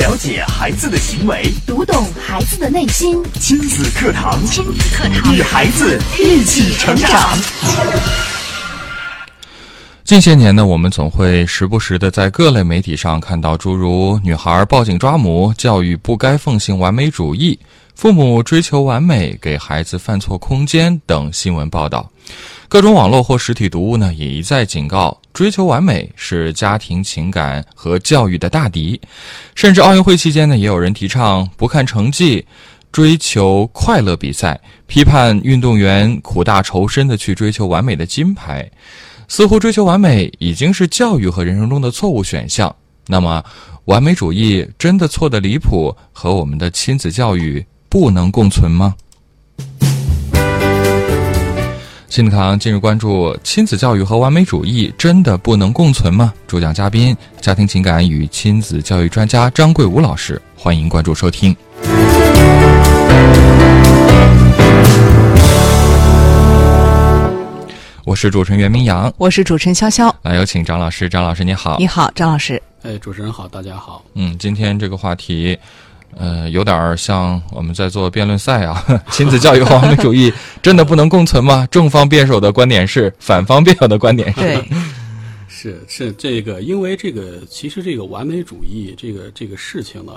[0.00, 3.22] 了解孩子的行为，读懂孩子的内心。
[3.34, 7.36] 亲子课堂，亲子课堂，与孩子一起成长。
[10.02, 17.58] 近些年呢，我们总会时不时的在各类媒体上看到诸如“女孩报警抓母”、“教育不该奉行完美主义”、
[17.94, 22.10] “父母追求完美给孩子犯错空间”等新闻报道。
[22.68, 29.00] 各种网络或实体读物呢，也一再警告：追求完美是家庭情感和教育的大敌。
[29.54, 32.46] 甚至奥运会期间呢，也有人提倡不看成绩，
[32.92, 38.70] 追求快乐比赛，批判运动员苦大仇深的去追求完美的金牌。
[39.26, 42.74] 似乎追求完美已经是教育和人生中的错误选项。
[43.06, 43.44] 那么，
[43.86, 48.94] 完美主义真的错的离谱，和我们的亲子教育不能共存吗？
[52.10, 56.34] 亲子堂近日关注：亲子教育和完美主义真的不能共存吗？
[56.44, 60.42] 主讲嘉宾：家庭情感与亲子教育专家张桂武老师。
[60.56, 61.56] 欢迎关注收听。
[68.04, 70.12] 我是主持人袁明阳，我是主持人潇潇。
[70.22, 71.08] 来，有请张老师。
[71.08, 71.76] 张老师，你好。
[71.78, 72.60] 你好，张老师。
[72.82, 74.04] 哎，主持人好，大家好。
[74.14, 75.56] 嗯，今天这个话题，
[76.16, 78.84] 呃，有点像我们在做辩论赛啊。
[79.10, 81.66] 亲子教育和完美主义 真的不能共存吗？
[81.70, 84.40] 正方辩手的观点是，反方辩手的观点是。
[84.40, 84.64] 对，
[85.48, 90.12] 是是这个，因为这个，其实这个完美主义这个这个事情呢，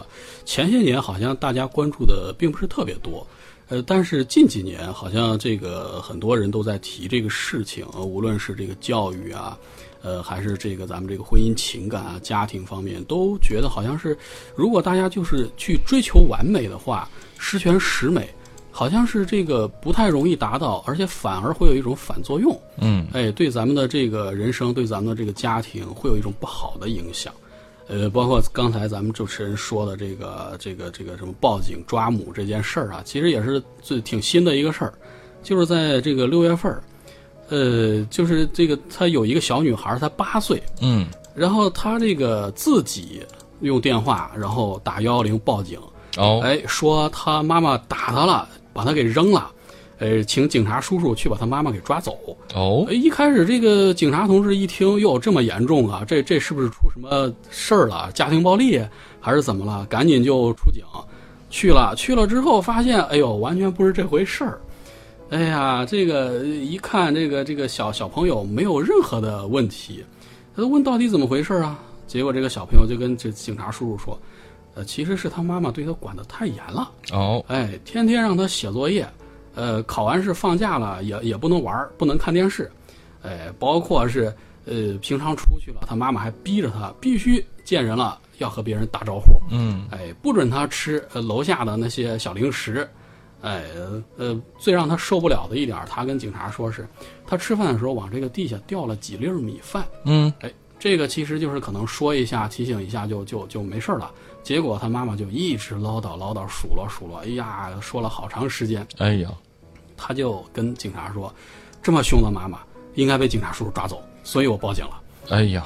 [0.46, 3.26] 前些年好像大家关注的并不是特别多。
[3.70, 9.58] 呃，但是近几年好像这个很多人都在提这个事情，无论是这个教育啊，
[10.04, 14.16] 呃，还是这个咱们这个婚姻情感啊、家庭方面，都觉得好像是，
[14.56, 18.28] 如果大家就是去追求完美的话，十全十美，
[18.70, 22.62] 好像是这个不太容易达到，而且反而会有一种反作用。
[22.80, 27.34] 嗯，哎，对咱们的这个人生，对咱们的这个家庭，会有一种不好的影响。
[27.88, 34.94] 呃，包括刚才咱们主持人说的这个、这个、这个什么报警抓母这件事儿啊，其实也是最挺新的一个事儿，
[35.44, 36.82] 就是在这个六月份儿，
[37.50, 41.06] 呃，就是这个她有一个小女孩，她八岁，嗯，
[41.36, 43.22] 然后她这个自己
[43.62, 45.80] 用电话，然后打幺幺零报警，
[46.18, 49.50] 哦，哎，说她妈妈打她了，把她给扔了。
[50.00, 52.18] 呃，请警察叔叔去把她妈妈给抓走。
[52.56, 58.12] 哦，一开始这个警察同志一听，哟，这么严重啊，这这是不是出什么事儿了？
[58.12, 58.82] 家庭暴力
[59.22, 59.86] 还是怎么了？
[59.86, 60.84] 赶紧就出警
[61.50, 61.94] 去了。
[61.96, 64.60] 去了之后发现，哎呦，完全不是这回事儿。
[65.30, 70.04] 哎呀，这个一看，这个这个小小朋友没有任何的问题。
[70.56, 71.80] 他问到底怎么回事啊？
[72.06, 74.20] 结果这个小朋友就跟这警察叔叔说，
[74.76, 76.92] 呃，其实是他妈妈对他管的太严了。
[77.12, 79.08] 哦，哎，天天让他写作业。
[79.56, 82.72] 呃，考完试放假了，也也不能玩不能看电视，
[83.22, 84.34] 哎，包括是
[84.66, 92.88] 呃，平常出去了，他妈妈还逼着他必须见人了要和别人打招呼，嗯，哎，不准他吃呃楼下的那些小零食，
[93.44, 93.66] 哎，
[94.18, 96.88] 呃，最让他受不了的一点，他跟警察说是，
[97.28, 100.50] 他吃饭的时候往这个地下掉了几粒米饭，嗯，哎，
[100.80, 104.10] 这个其实就是可能说一下提醒一下就就就没事了。
[104.44, 108.88] 结果他妈妈就一直唠叨唠叨数落数落，哎呀，说了好长时间。
[108.98, 109.30] 哎呀，
[109.98, 111.34] 他就跟警察说
[111.84, 112.60] ：“这么凶的妈妈
[112.96, 115.66] 应该被警察叔叔抓走，所以我报警了。”哎呀，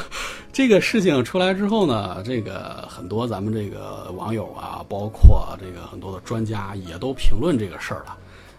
[0.52, 8.16] 这个事情出来之后呢，这个很多咱们这个网友啊，包括这个很多的专家也都评论这个事儿了。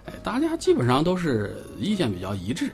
[0.07, 2.71] 哎，大家基本上都是意见比较一致。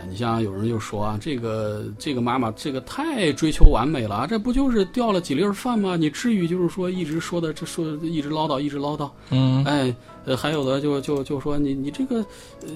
[0.00, 5.94] 哎，你像有人就说啊，这个这个妈妈这个太追求完美了，这不就是掉了几粒饭吗？
[5.94, 9.94] 你至于就是说一直说的这说一直唠叨一直唠叨，嗯，哎，
[10.24, 12.24] 呃，还有的就就就说你你这个
[12.62, 12.68] 呃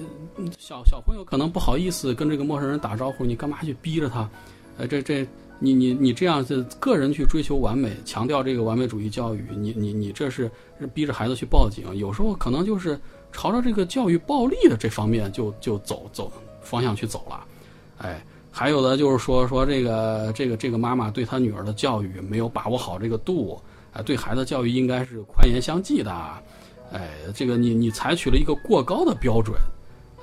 [0.59, 4.29] 小小朋友可能不好意思跟这个陌生人打招呼，你干嘛去逼着他？
[4.77, 5.25] 呃，这这
[5.57, 10.51] 你你你这样子个人去追求完美，强调这个完美主义教育，你你你这是
[10.93, 12.99] 逼着孩子去报警，有时候可能就是
[13.31, 16.31] 朝着这个教育暴力的这方面就就走走。
[16.65, 17.45] 方向去走了，
[17.99, 18.21] 哎，
[18.51, 23.61] 还有的就是说说这个这个这个妈妈对她女儿的教育没有把握好这个度，
[23.93, 26.11] 哎，对孩子教育应该是宽严相济的，
[26.91, 29.55] 哎，这个你你采取了一个过高的标准，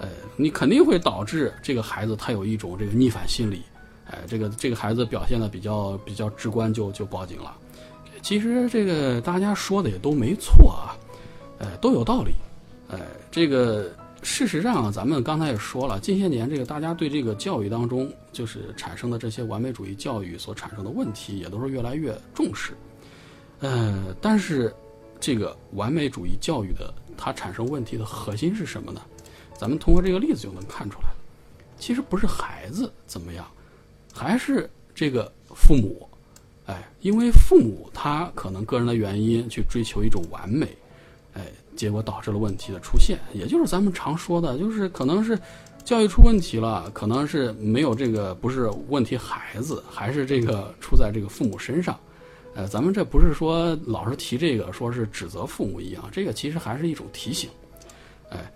[0.01, 3.63] 哎，你肯定会导致这个孩子他有一种这个逆反心理，
[4.11, 7.55] 哎，这个这个孩子表现的比较比较直观，就就报警了。
[8.21, 10.97] 其实这个大家说的也都没错啊，
[11.61, 12.33] 哎，都有道理，
[12.91, 12.99] 哎，
[13.31, 13.91] 这个。
[14.23, 22.73] 事实上啊，咱们刚才也说了，近些年这个大家对这个教育当中就是产生的这些完美主义教育所产生的问题，也都是越来越重视。
[23.61, 24.75] 呃，但是
[25.21, 29.01] 这个完美主义教育的它产生问题的核心是什么呢？
[29.59, 31.09] 咱们通过这个例子就能看出来，
[31.79, 33.47] 其实不是孩子怎么样，
[34.13, 36.09] 还是这个父母
[36.67, 40.69] 哎，因为父母他可能个人的原因去追求一种完美，
[41.77, 45.39] 结果导致了问题的出现，也就是咱们常说的，就是可能是
[45.85, 51.99] 教育出问题了，可能是没有这个不是问题孩子，还是这个出在这个父母身上。
[52.55, 57.49] 呃，咱们这不是说老是提这个，说是指责父母一样，这个其实还是一种提醒。
[58.29, 58.53] 哎，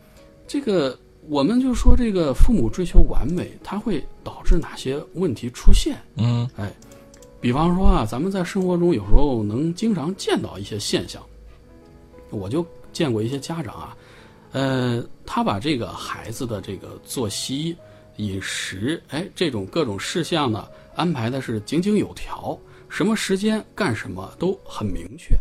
[0.46, 0.98] 这个
[1.28, 5.96] 我们就说这个父母追求完美，它会导致哪些问题出现？
[6.16, 6.70] 嗯哎，
[7.40, 11.22] 比方说啊，咱们在生活中有时候能经常见到一些现象，
[12.30, 12.64] 我就
[12.96, 13.94] 见过一些家长啊，
[14.52, 17.76] 呃，他把这个孩子的这个作息、
[18.16, 22.58] 饮食，哎，这种各种事项呢安排的是井井有条，
[22.88, 25.34] 什么时间干什么都很明确，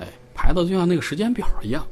[0.00, 1.86] 哎，排的就像那个时间表一样。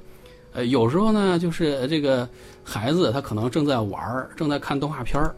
[0.55, 2.27] 呃，有时候呢，就是这个
[2.65, 5.37] 孩子他可能正在玩儿，正在看动画片儿，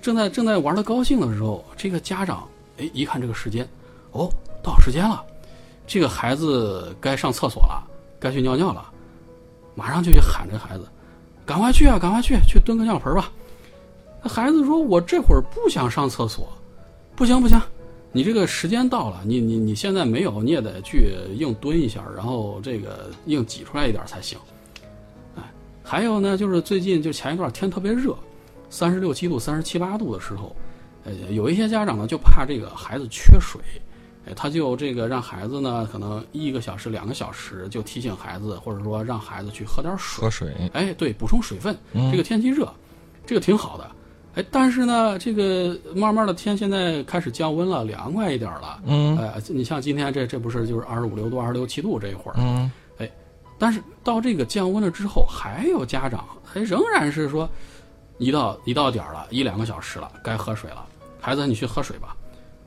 [0.00, 2.46] 正在正在玩的高兴的时候，这个家长
[2.78, 3.68] 哎一看这个时间，
[4.12, 4.30] 哦，
[4.62, 5.24] 到时间了，
[5.84, 7.82] 这个孩子该上厕所了，
[8.24, 8.90] 该去尿尿了，
[9.74, 10.88] 马上就去喊这孩子，
[11.44, 13.30] 赶快去啊，赶快去，去蹲个尿盆吧。
[14.22, 16.50] 那孩子说：“我这会儿不想上厕所，
[17.14, 17.60] 不行不行，
[18.12, 24.38] 你这个时间到了，你你你现在没有，你也得去硬蹲一下，然后这个硬挤出来一点才行。”
[25.36, 25.42] 哎，
[25.82, 28.16] 还有呢，就是最近就前一段天特别热，
[28.70, 30.56] 三十六七度、三十七八度的时候，
[31.04, 33.60] 呃，有一些家长呢就怕这个孩子缺水，
[34.26, 41.76] 哎，他就这个让孩子呢可能一个小时、两个小时就提醒孩子，或者说让孩子去喝点水喝，水，哎，对，补充水分。
[41.92, 42.72] 嗯这个天气热，
[43.26, 43.90] 这个挺好的。
[44.34, 48.80] 哎，但是呢，这个慢慢的天现在开始降温了，凉快一点了。
[48.84, 52.70] 嗯呃，你像今天这这不是就是二十五六度、二十六七度这一会儿，嗯
[53.56, 57.48] 但是到这个降温了之后，还有家长还仍然是说，
[58.18, 60.84] 一到一到点儿了，一两个小时了，该喝水了，
[61.20, 62.16] 孩子你去喝水吧。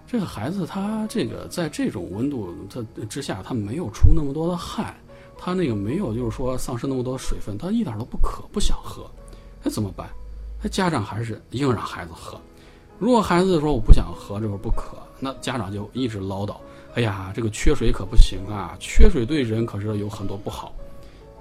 [0.10, 4.96] 这个孩子他这个在这种温度他之下，他没有出那么多的汗，
[5.38, 9.06] 他那个没有就是说丧失那么多水分，他一点都不渴，不想喝，
[9.62, 10.08] 那怎么办？
[10.64, 12.40] 那家长还是硬让孩子喝。
[12.98, 16.56] 如果孩子说我不想喝，这会不渴，那家长就一直唠叨。
[16.96, 18.76] 哎呀，这个缺水可不行啊！
[18.80, 20.74] 缺水对人可是有很多不好。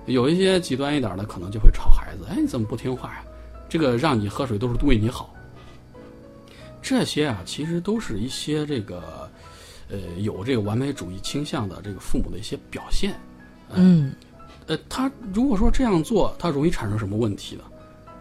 [0.04, 3.24] 有一些极端一点的，可能就会吵孩子：“哎，你怎么不听话呀？
[3.68, 5.32] 这个让你喝水都是为你好。”
[6.86, 9.28] 这些啊，其实都是一些这个，
[9.90, 13.18] 呃，有这个完美主义倾向的这个父母的一些表现。
[13.74, 14.14] 嗯
[14.68, 17.64] 呃，他如果说这样做，他容易产生什么问题呢？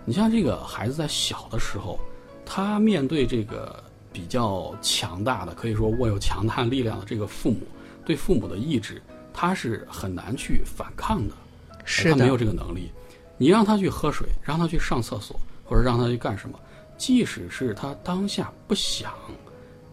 [0.04, 2.00] 你像这个孩子在小的时候，
[2.44, 7.60] 他面对这个比较强大的，可以说握有强大力量的这个父母，
[8.04, 9.00] 对父母的意志，
[9.32, 11.36] 他是很难去反抗的。
[11.84, 12.90] 是他没有，这个能力。
[13.38, 16.60] 你让他去喝水，让他去上厕所，或者让他去干什么，
[16.98, 19.12] 即使是他当下不想，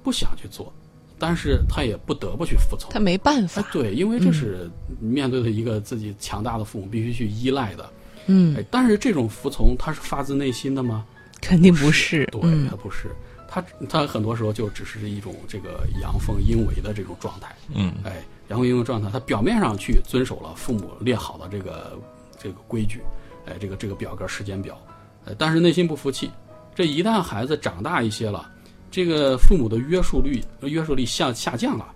[0.02, 0.72] 不想去做，
[1.18, 2.90] 但是他也不得不去服从。
[2.90, 4.70] 他没办哎法，，对，因为这是
[5.00, 7.90] 面对的一个自己强大的父母必须去依赖的。
[8.26, 11.04] 嗯，哎，但是这种服从，他是发自内心的吗？
[11.40, 12.40] 肯定不是，对，
[12.76, 13.10] 不是。
[13.48, 17.54] 他他很多时候就只是一种这个阳奉阴违的这种状态。
[17.74, 21.98] 嗯哎，阳奉阴违状态，他表面上去遵守了父母列好的这个
[22.38, 23.02] 这个规矩，
[23.44, 24.80] 哎，这个这个表格时间表，
[25.26, 26.30] 呃，但是内心不服气。
[26.74, 28.50] 这一旦孩子长大一些了，
[28.90, 31.94] 这个父母的约束力约束力下下降了，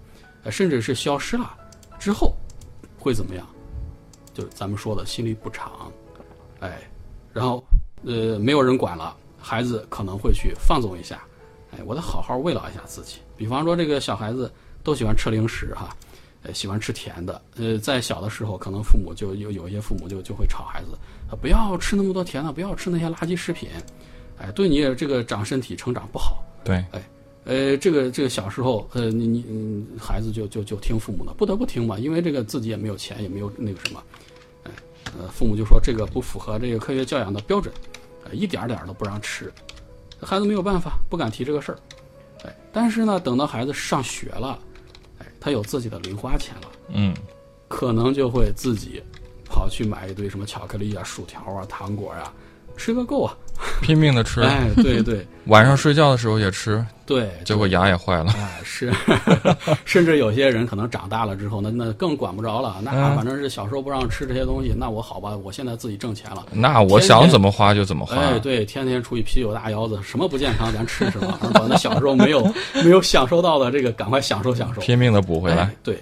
[0.50, 1.54] 甚至是消失了
[1.98, 2.36] 之后，
[2.98, 3.46] 会怎么样？
[4.34, 5.90] 就是咱们说的心律不长，
[6.60, 6.82] 哎，
[7.32, 7.64] 然后
[8.04, 11.22] 呃没有人管了，孩子可能会去放纵一下，
[11.70, 13.16] 哎，我得好好慰劳一下自己。
[13.34, 15.96] 比方说这个小孩子都喜欢吃零食哈，
[16.52, 20.90] 喜欢吃甜的，呃，在小的时候可能父母就有有一些父母就就会吵孩子，
[21.30, 23.70] 啊，不要吃那么多甜的，不要吃那些垃圾食品，
[24.38, 26.42] 哎，对你也这个长身体成长不好。
[26.64, 26.84] 对，
[27.44, 34.02] 呃，这个这个小时候，呃，你你嗯，孩子就就就听父母的，不得不听嘛，因为这个自己也没有钱，也没有那个什么，
[34.64, 34.70] 哎，
[35.18, 37.72] 呃，父母就说这个不符合这个科学教养的标准，
[38.24, 39.52] 呃，一点儿点儿都不让吃，
[40.20, 41.78] 孩子没有办法，不敢提这个事儿，
[42.44, 44.58] 哎，但是呢，等到孩子上学了，
[45.20, 47.14] 哎，他有自己的零花钱了，嗯。
[47.68, 49.02] 可能就会自己
[49.44, 52.32] 跑去买一堆什么巧克力啊、薯条啊、糖果啊，
[52.76, 53.34] 吃个够啊，
[53.80, 58.32] 拼命的吃，哎，对对 晚上睡觉的时候也吃，对，结果牙也坏了。
[58.36, 58.92] 哎，是，
[59.86, 62.76] 甚至有些人可能长大了之后，那那更管不着了。
[62.82, 66.44] 那嗯反正是小时候不让吃这些东西，那我好吧，我现在自己挣钱了。
[66.52, 68.16] 那我想怎么花就怎么花。
[68.16, 71.38] 哎，对，天天出去啤酒大腰子，什么不健康咱吃什么。
[71.68, 72.52] 那小时候没有
[72.84, 74.80] 没有享受到的这个，赶快享受享受。
[74.80, 75.76] 拼命的补回来哎。
[75.82, 76.00] 对，哎，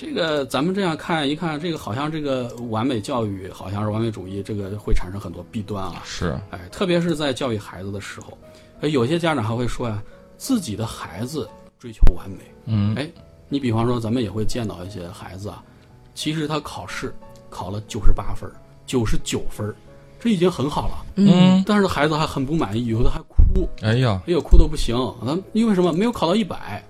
[0.00, 6.00] 这个咱们这样看一看，这个好像这个完美教育，好像是完美主义，这个会产生很多弊端啊。
[6.06, 8.38] 是，哎，特别是在教育孩子的时候，
[8.80, 10.02] 哎，有些家长还会说呀，
[10.38, 11.46] 自己的孩子
[11.78, 13.06] 追求完美，嗯哎，
[13.50, 15.62] 你比方说，咱们也会见到一些孩子啊，
[16.14, 17.14] 其实他考试
[17.50, 18.50] 考了九十八分、
[18.86, 19.70] 九十九分，
[20.18, 24.96] 这已经很好了，嗯，但是孩子还很不满意，有的还哭，哎呀，哎呦，哭的不行。
[25.26, 25.92] 他因为什么？
[25.92, 26.82] 没有考到一百，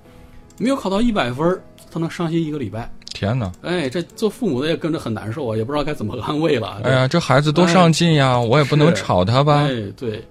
[0.58, 2.88] 没有考到一百分，他能伤心一个礼拜。
[3.12, 3.52] 天哪！
[3.62, 6.80] 哎，这做父母的也跟着很难受啊，也不知道该怎么安慰了。
[6.84, 9.64] 哎呀，这孩子多上进呀，我也不能吵他吧？
[9.64, 10.24] 哎，对，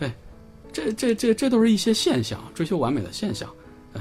[0.00, 0.14] 哎，
[0.72, 3.48] 这这这这都是一些现象，追求完美的现象。
[3.94, 4.00] 哎，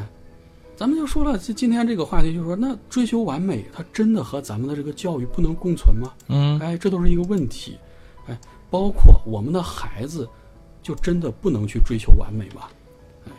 [0.76, 6.12] 咱们就说了，今今天这个话题就是说，那追求完美，它真的和咱们的这个教育不能共存吗？
[6.28, 7.78] 嗯哎，这都是一个问题。
[8.28, 8.38] 哎，
[8.70, 10.28] 包括我们的孩子，
[10.82, 12.64] 就真的不能去追求完美吗？
[13.28, 13.32] 哎，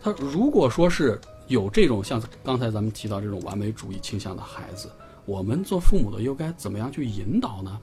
[0.00, 4.90] 他如果说是有这种像刚才咱们提到这种完美主义倾向的孩子，
[5.24, 7.80] 我们做父母的又该怎么样去引导呢？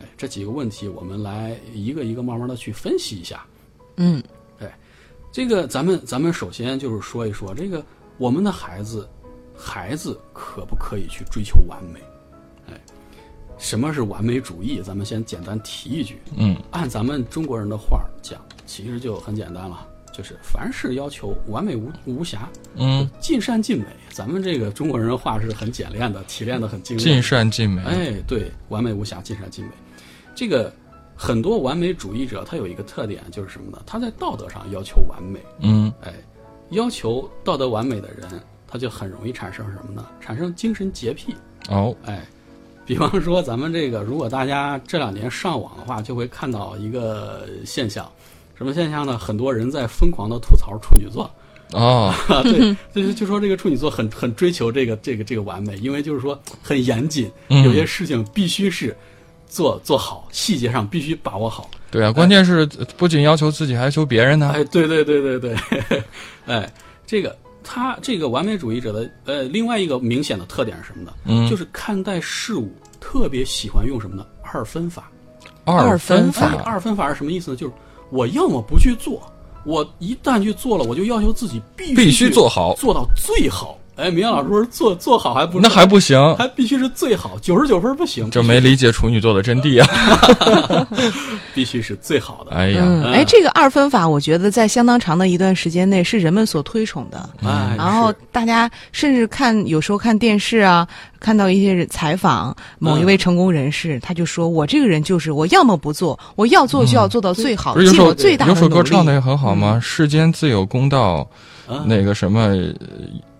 [0.00, 3.44] 哎，这几个问题我们来一个一个慢慢的去分析一下。
[3.96, 4.22] 嗯
[4.58, 4.78] 哎
[5.32, 7.84] 这个咱们咱们首先就是说一说这个
[8.18, 9.08] 我们的孩子，
[9.56, 12.00] 孩子可不可以去追求完美？
[12.68, 12.80] 哎，
[13.58, 14.82] 什么是完美主义？
[14.82, 16.18] 咱们先简单提一句。
[16.36, 23.84] 嗯按咱们中国人的话讲，其实就很简单了，就是凡事要求完美无无瑕，嗯，尽善尽美。
[24.08, 27.06] 咱们这个中国人的话是很简练的，提炼的很精炼。
[27.06, 27.82] 尽善尽美。
[27.82, 29.70] 哎，对，完美无瑕，尽善尽美。
[30.34, 30.72] 这个
[31.14, 33.82] 很多完美主义者，他有一个特点就是什么呢？
[33.84, 35.38] 他在道德上要求完美。
[35.60, 36.14] 嗯哎，
[36.70, 38.26] 要求道德完美的人，
[38.66, 40.06] 他就很容易产生什么呢？
[40.18, 41.34] 产生精神洁癖。
[41.68, 42.24] 哦，哎，
[42.86, 48.10] 比方说咱们这个，如果大家这两年上网的话，就会看到一个现象，
[48.56, 49.18] 什么现象呢？
[49.18, 51.30] 很多人在疯狂的吐槽处女座。
[51.72, 58.96] 哦， 啊，对，就是就说这个处女座很很追求这个这个这个完美，因为就是说很严谨，嗯有些事情必须是
[59.48, 61.68] 做做好，细节上必须把握好。
[61.90, 62.64] 对啊，关键是
[62.96, 64.52] 不仅要求自己，还要求别人呢。
[64.54, 65.56] 哎，对对对对对，
[66.46, 66.72] 哎，
[67.04, 71.12] 这个他这个完美主义者的呃另外一个明显的特点是什么呢？
[71.24, 74.24] 嗯就是看待事物特别喜欢用什么呢？
[74.40, 75.10] 二分法。
[75.64, 77.56] 二分哎法，二分法是什么意思呢？
[77.56, 77.72] 就是
[78.10, 79.20] 我要么不去做，
[79.64, 83.78] 我一旦去做了，我就要求自己必须必须做好做到最好。
[83.96, 90.86] 哎，明阳老师说做做好还不那还不行，还必须是最好，九十九分不行，这没理解处女座的真谛啊！
[91.54, 92.54] 必须是最好的。
[92.54, 97.28] 哎呀，嗯，哎，这个二分法，我觉得在相当长的一段时间内是人们所推崇的。
[97.42, 100.86] 哎，然后大家甚至看，有时候看电视啊，
[101.18, 109.80] 看到一些人采访某一位成功人士，他就说：“我这个人就是，我要么不做，我要做就要做到最好，尽我最大有首的努力。”歌唱的也很好吗？
[109.82, 111.26] 世间自有公道，啊
[111.86, 112.74] 那个什么呃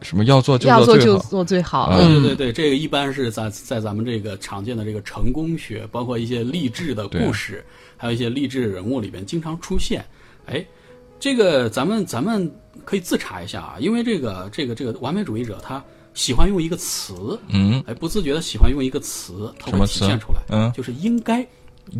[0.02, 1.18] 什么要做就要做就最好。
[1.28, 1.80] 做最好。
[1.82, 1.96] 啊。
[1.98, 7.64] 对嗯对对，这个一般是在在咱们这个常见的这个成功学，包括一些励志的故事，
[7.96, 10.04] 还有一些励志人物里边经常出现。
[10.46, 10.64] 哎，
[11.18, 12.50] 这个咱们咱们
[12.84, 15.82] 可以自查一下啊，因为这个这个这个完美主义者他
[16.14, 20.72] 喜欢用一个词，嗯，哎，不自觉的喜欢用一个词，他会体现出来，嗯。
[20.72, 21.46] 就是应该，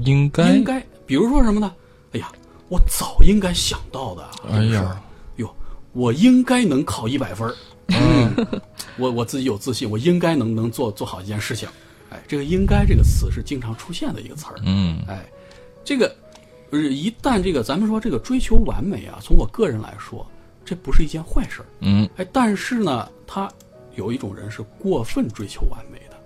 [0.05, 0.55] 应该？
[0.55, 1.73] 应该，比如说什么呢？
[2.13, 2.31] 哎呀，
[2.69, 5.01] 我早应该想到的，哎呀
[5.97, 7.55] 我应该能考一百分儿
[7.89, 8.47] 嗯，
[8.99, 11.67] 我我自己有自信，我应该能能做做好一件事情。
[12.11, 14.57] 哎，这个“应该”这个词是经常出现的一个词儿。
[14.65, 15.25] 嗯哎，
[15.83, 16.15] 这个
[16.71, 20.27] 呃一旦这个咱们说这个追求完美啊，从我个人来说，
[20.67, 21.67] 这不是一件坏事儿。
[21.81, 23.51] 嗯哎，但是呢，他
[23.95, 26.17] 有一种人是过分追求完美的，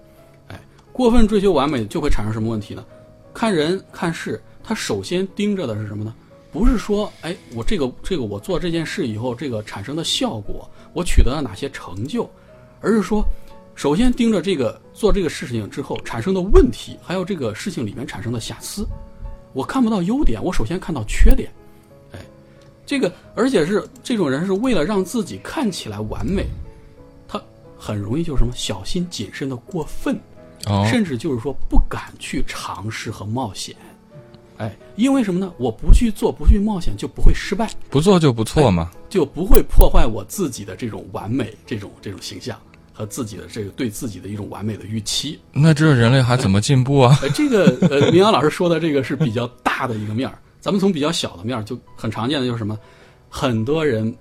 [0.48, 0.60] 哎，
[0.90, 2.84] 过分追求完美就会产生什么问题呢？
[3.32, 6.12] 看人看事，他首先盯着的是什么呢？
[6.52, 12.28] 不是说，哎，我这个这个我做这件事以后，这个产生的效果，我取得了哪些成就，
[12.80, 13.24] 而是说，
[13.76, 18.84] 首先盯着这个做这个事情之后产生的问题，还有这个事情里面产生的瑕疵。
[19.52, 21.50] 我看不到优点，我首先看到缺点。
[22.12, 22.18] 哎，
[22.84, 26.46] 这个而且是这种人是为了让自己看起来完美，
[27.28, 27.40] 他
[27.78, 30.18] 很容易就是什么小心谨慎的过分，
[30.66, 33.74] 哦甚至就是说不敢去尝试和冒险。
[34.60, 35.50] 哎，因为什么呢？
[35.56, 38.90] 我不去做，不去冒险，就不会失败，不做就不错嘛。
[39.08, 42.60] 就不会破坏我自己的这种完美、这种这种形象
[42.92, 45.40] 和自己的这个对自己的一种完美的预期。
[45.50, 47.18] 那这人类还怎么进步啊？
[47.22, 52.78] 呃，这个呃，明阳老师说的这个是比较大的一个面儿，咱们从比较小的面儿，就很常见的就是什么，
[53.30, 54.14] 很多人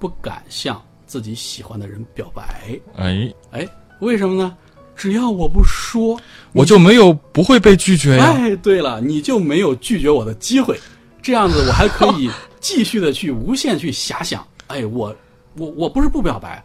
[0.00, 2.76] 不敢向自己喜欢的人表白。
[2.96, 3.64] 哎，哎，
[4.00, 4.56] 为什么呢？
[4.96, 6.18] 只要我不说，
[6.52, 8.34] 我就没有不会被拒绝呀。
[8.36, 10.78] 哎，对了，你就没有拒绝我的机会，
[11.20, 14.46] 这样子我还可以继续的去无限去遐想。
[14.68, 15.14] 哎，我
[15.56, 16.62] 我我不是不表白，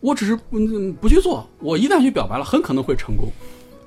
[0.00, 1.48] 我只是嗯不去做。
[1.58, 3.28] 我一旦去表白了，很可能会成功。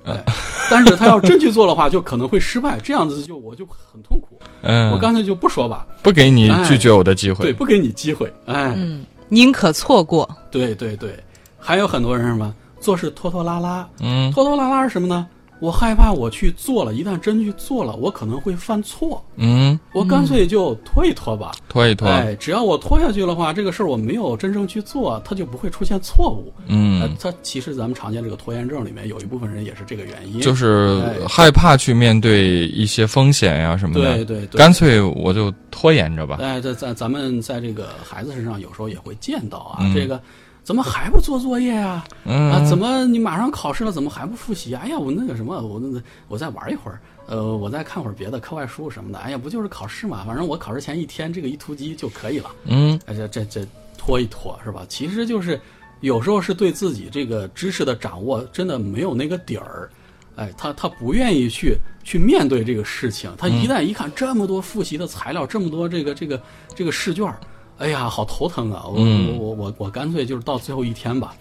[0.05, 0.21] 哎，
[0.69, 2.77] 但是他要真去做的话，就可能会失败。
[2.83, 4.38] 这样子就我就很痛苦。
[4.62, 7.45] 嗯，我干脆就不说吧，不给你拒绝我的机会。
[7.45, 8.27] 对，不给你机会。
[8.45, 10.29] 哎，嗯，宁可错过。
[10.51, 11.17] 对对对，
[11.57, 12.53] 还有很多人什么
[12.84, 14.32] 做事拖拖拉拉，嗯。
[14.34, 15.25] 拖拖拉拉是什么呢？
[15.60, 21.54] 我害怕我去做了，一旦真去做了，我可能会犯错，嗯，我干脆就拖一拖吧。
[21.70, 26.52] 拖一拖，哎，只要我拖下去的话，这个事儿我没有真正去做，它就不会出现错误。
[26.68, 31.25] 呃嗯，，它其实咱们常见这个拖延症里面有一部分人也是这个原因，就是哎。
[31.30, 36.40] 害怕去面对一些风险呀、什么的，对对对，干脆我就拖延着吧。
[36.42, 39.94] 哎，在在咱们在这个孩子身上有时候也会见到啊，嗯。
[39.96, 40.20] 这个
[40.63, 42.05] 怎么还不做作业啊？
[42.24, 44.82] 嗯啊，怎么你马上考试了，怎么还不复习啊？
[44.84, 49.20] 哎呀，我那个什么，我那个我再玩一会儿，呃，我再看会儿别的课外书什么的。
[49.20, 52.50] 哎呀，不就是考试嘛，反正我考试前一天这个一突击就可以了。
[52.65, 53.67] 嗯哎，这这这
[53.98, 54.86] 拖一拖是吧？
[54.88, 55.60] 其实就是
[56.00, 59.89] 有时候是对自己这个知识的掌握真的没有那个底儿，
[60.38, 63.29] 哎，他他不愿意去去面对这个事情。
[63.38, 66.41] 他一旦一看这么多复习的材料，这么多这个这个
[66.74, 67.38] 这个试卷儿，
[67.77, 68.86] 哎呀，好头疼啊！
[68.88, 71.36] 我嗯我我我我干脆就是到最后一天吧，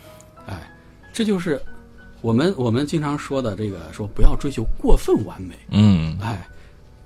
[0.46, 0.72] 哎，
[1.12, 1.60] 这就是
[2.20, 6.48] 我们我们经常说的这个说不要追求过分完美，嗯哎，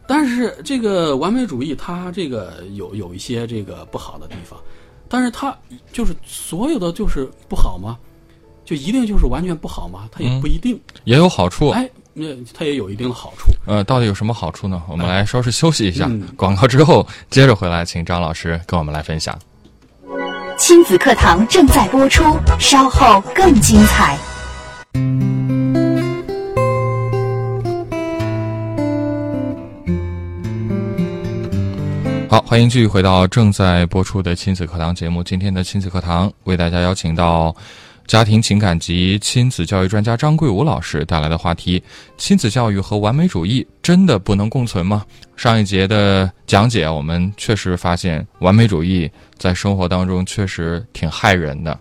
[0.06, 4.58] 但是这个完美主义，它这个有有一些这个不好的地方，
[5.08, 5.56] 但是它
[5.92, 7.98] 就是所有的就是不好吗？
[8.64, 10.08] 就一定就是完全不好吗？
[10.10, 10.80] 它也嗯不一定。
[11.04, 11.68] 也有好处。
[11.70, 13.52] 哎，那它也有一定的好处。
[13.66, 14.82] 呃，到底有什么好处呢？
[14.88, 19.38] 我们来稍事休息一下，嗯广告之后接着回来，请张老师跟我们来分享。
[20.56, 22.24] 亲子课堂正在播出，
[22.58, 24.16] 稍后更精彩。
[32.30, 35.22] 好，欢迎继续回到正在播出的亲子课堂节目。
[35.22, 37.54] 今天的亲子课堂为大家邀请到
[38.06, 41.82] 家庭情感及亲子教育专家张桂武老师带来的话题：
[42.16, 45.04] 亲子教育和完美主义真的不能共存吗？
[45.36, 51.78] 上一节的讲解，我们确实发现完美主义在生活当中确实挺害人的。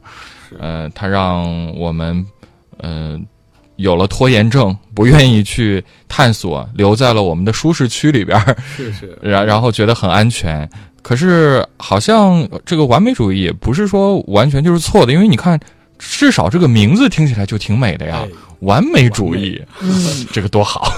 [0.59, 2.25] 呃，它让我们
[2.77, 3.19] 呃
[3.75, 8.57] 有了拖延症，不愿意去探索，留在了我们的舒适区里边儿。
[8.75, 10.67] 是是， 然然后觉得很安全。
[11.01, 15.59] 可是好像这个完美主义也不是说完全就是错的，因为你看，
[15.99, 18.29] 至少这个名字听起来就挺美的呀哎，，
[18.59, 19.91] 完美主义，嗯，
[20.31, 20.91] 这个多好。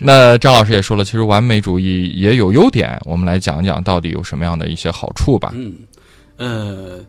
[0.00, 5.52] 那张老师也说了，其实完美主义也有优点，我们来讲讲到底有什么样的一些好处吧。
[5.54, 5.74] 嗯，
[6.36, 7.04] 呃，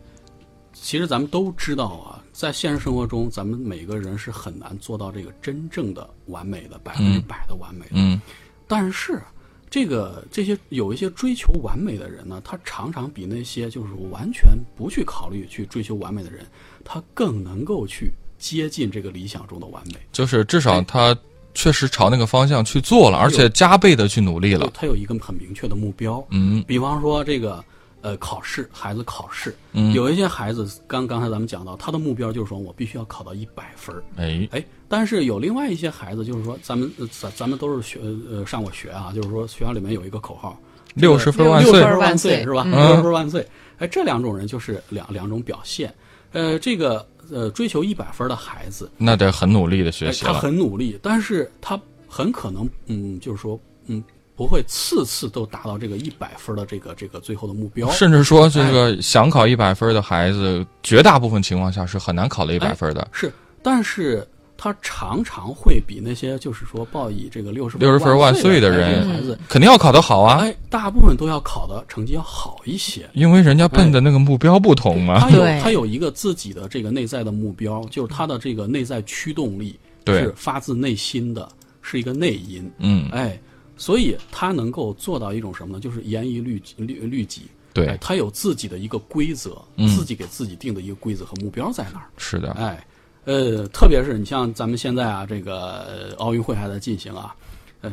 [0.72, 7.92] 其实咱们都知道啊，在现实生活中，咱们每个人是很难做到这个真正的完美的百分之百的完美的。
[7.94, 8.20] 嗯
[8.68, 9.22] 但是，
[9.70, 16.44] 这个这些有一些追求完美的人呢，他常常比那些就是完全不去考虑去追求完美的人，
[16.88, 19.94] 他更能够去接近这个理想中的完美。
[20.12, 21.14] 就是至少他
[21.52, 24.70] 确实朝那个方向去做了，而且加倍的去努力了。
[24.72, 26.24] 他有一个很明确的目标。
[26.30, 27.64] 嗯比方说这个
[28.02, 34.04] 呃考试，孩子考试，嗯，有一些孩子刚刚才咱们讲到，他的目标就是说我必须要考到一百分儿。
[34.16, 37.98] 哎，哎，但是有另外一些孩子，就是说咱们呃咱咱们都是学
[38.30, 40.60] 呃上过学啊，就是说学校里面有一个口号，
[40.94, 41.88] 六十分万岁六十。
[41.88, 42.62] 分万岁是吧？
[42.66, 43.44] 嗯六十分万岁。
[43.78, 45.92] 哎，这两种人就是两两种表现。
[46.32, 50.32] 呃，这个呃追求一百分的孩子，那得很努力的学习他。
[50.32, 54.02] 很努力，但是他很可能嗯，就是说嗯，
[54.34, 57.90] 不会次次都达到这个一百分的这个这个最后的目标。
[57.90, 63.06] 甚至说，这个想考一百分的孩子，绝大部分情况下是很难考到一百分的。
[63.12, 73.08] 是，但是他常常会比那些就是说报以这个六十六十分万岁的的人孩子，肯定要考得好啊，哎，大部分都要考的成绩要好一些。
[73.12, 75.20] 因为人家奔的那个目标不同啊。
[75.20, 81.48] 他有他有一个自己的这个内在的目标，就是他的这个内在驱动力对是发自内心的，
[81.82, 82.70] 是一个内因。
[82.78, 83.38] 嗯，哎，
[83.76, 85.80] 所以他能够做到一种什么呢？
[85.80, 87.42] 就是严于律律律己。
[87.42, 92.06] 哎对，，他有自己的一个规则，嗯自己给自己定的一个规则和目标在那儿。
[92.16, 92.82] 是的，哎，
[93.26, 97.34] 呃，特别是你像咱们现在啊，这个呃奥运会还在进行啊，
[97.82, 97.92] 呃，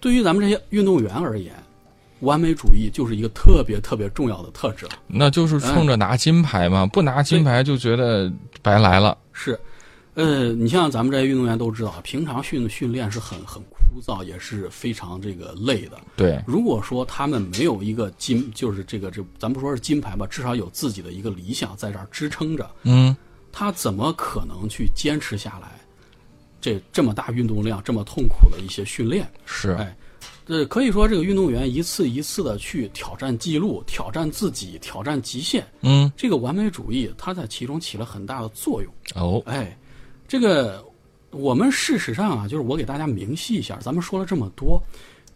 [0.00, 1.54] 对于咱们这些运动员而言，
[2.20, 4.92] 完美主义就是一个特别特别重要的特质了。
[5.06, 8.32] 那就是冲着拿金牌嘛，不拿金牌就觉得
[8.62, 9.16] 白来了。
[9.32, 9.58] 是，
[10.14, 15.98] 呃，你像咱们这些运动员都知道，平常训训练是很很枯燥，也是非常这个累的。
[16.16, 23.16] 对，如果说他们没有一个金，就是这个这，咱不说是金牌吧，至少有自己的一个理想在这儿支撑着，嗯，
[23.54, 25.70] 他怎么可能去坚持下来？
[26.60, 29.96] 这这么大运动量，这么痛苦的一些训练，是，哎，
[30.44, 38.92] 这可以说这个运动员一次一次的去挑战记录、挑战自己、挑战极限，嗯，这个完美主义它在其中起了很大的作用。
[39.14, 39.78] 哦，哎，
[40.26, 40.84] 这个
[41.30, 44.82] 我们事实上啊，就是我给大家明晰一下，咱们说了这么多，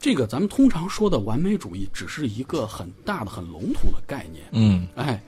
[0.01, 4.45] 这个咱们通常说的完美主义只是一个很大的、很笼统的概念。
[4.53, 5.23] 嗯，哎，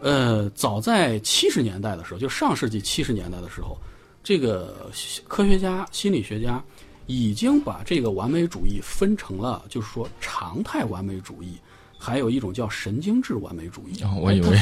[0.00, 3.78] 呃，早在七十年代的时候，就上世纪七十年代的时候，
[4.22, 4.90] 这个
[5.28, 6.62] 科学家、心理学家
[7.06, 11.56] 已经把这个完美主义分成了，就是说常态完美主义，
[11.98, 14.02] 还有一种叫神经质完美主义。
[14.02, 14.58] 哦我以为，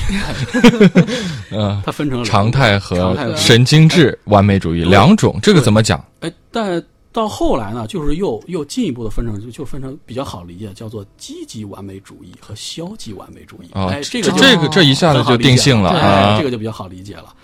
[1.52, 6.04] 嗯，它分成了常态和神经质完美主义两种，这个怎么讲？
[6.20, 6.82] 哎，但
[7.18, 13.68] 到后来呢，就是又又进一步的分成，就就分成比较好理解，叫做积极完美主义和消极完美主义。
[13.72, 17.34] 哦哎，这个这个这一下子就定性了对啊这个就比较好理解了。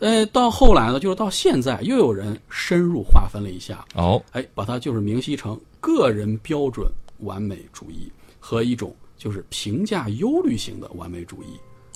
[0.00, 6.86] 呃，到后来呢，就是到现在，又有人深入划分了一下，哦，哎，把它就是明晰成个人标准
[7.20, 11.46] 完美主义和一种就是评价忧虑型的完美主义。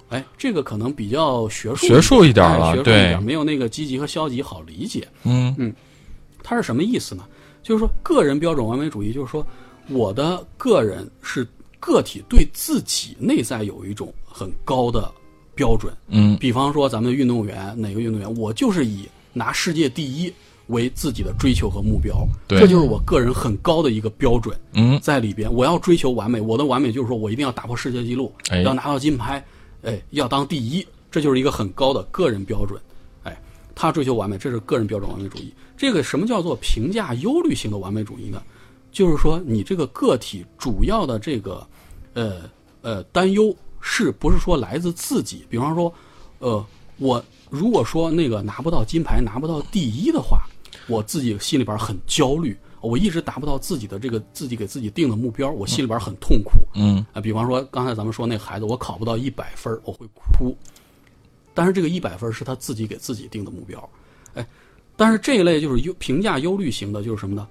[0.08, 5.06] 哎，这个可能比较学术学术一点了哎学术一对点没有那个积极和消极好理解。
[5.24, 5.74] 嗯嗯
[6.48, 7.22] 它是什么意思呢？
[7.62, 9.46] 就是说，个人标准完美主义，就是说，
[9.90, 11.46] 我的个人是
[11.78, 15.12] 个体对自己内在有一种很高的
[15.54, 15.92] 标准。
[16.06, 20.32] 嗯比方说，咱们运动员哪个运动员，我就是以拿世界第一
[20.68, 24.58] 为自己的追求和目标，对这就是我个人很高的一个标准。
[24.72, 29.44] 嗯，在里边，我要追求完美，我的完美就是说我一定要打破世界纪录，哎要拿到金牌，
[29.82, 32.80] 哎，要当第一，这就是一个很高的个人标准。
[33.78, 35.54] 哎，他追求完美，这是个人标准完美主义。
[35.76, 38.42] 这个什么叫做评价忧虑型的完美主义呢？
[38.90, 41.64] 就是说，你这个个体主要的这个，
[42.14, 42.50] 呃
[42.82, 45.46] 呃，担忧是不是说来自自己？
[45.48, 45.92] 比方说，
[46.40, 50.42] 呃，我如果说那个拿不到金牌，拿不到第一的话，
[50.88, 56.52] 我自己心里边很焦虑，我一直达不到自己的这个自己给自己定的目标，我心里边很痛苦。
[56.74, 60.56] 嗯啊，比方说刚才咱们说那孩子，我考不到一百分，我会哭。
[61.58, 63.90] 但是这个一百分儿是他自己给自己定的目标，
[64.34, 64.46] 哎，
[64.96, 67.48] 但是这一类就是忧评价忧虑型的，就是什么呢？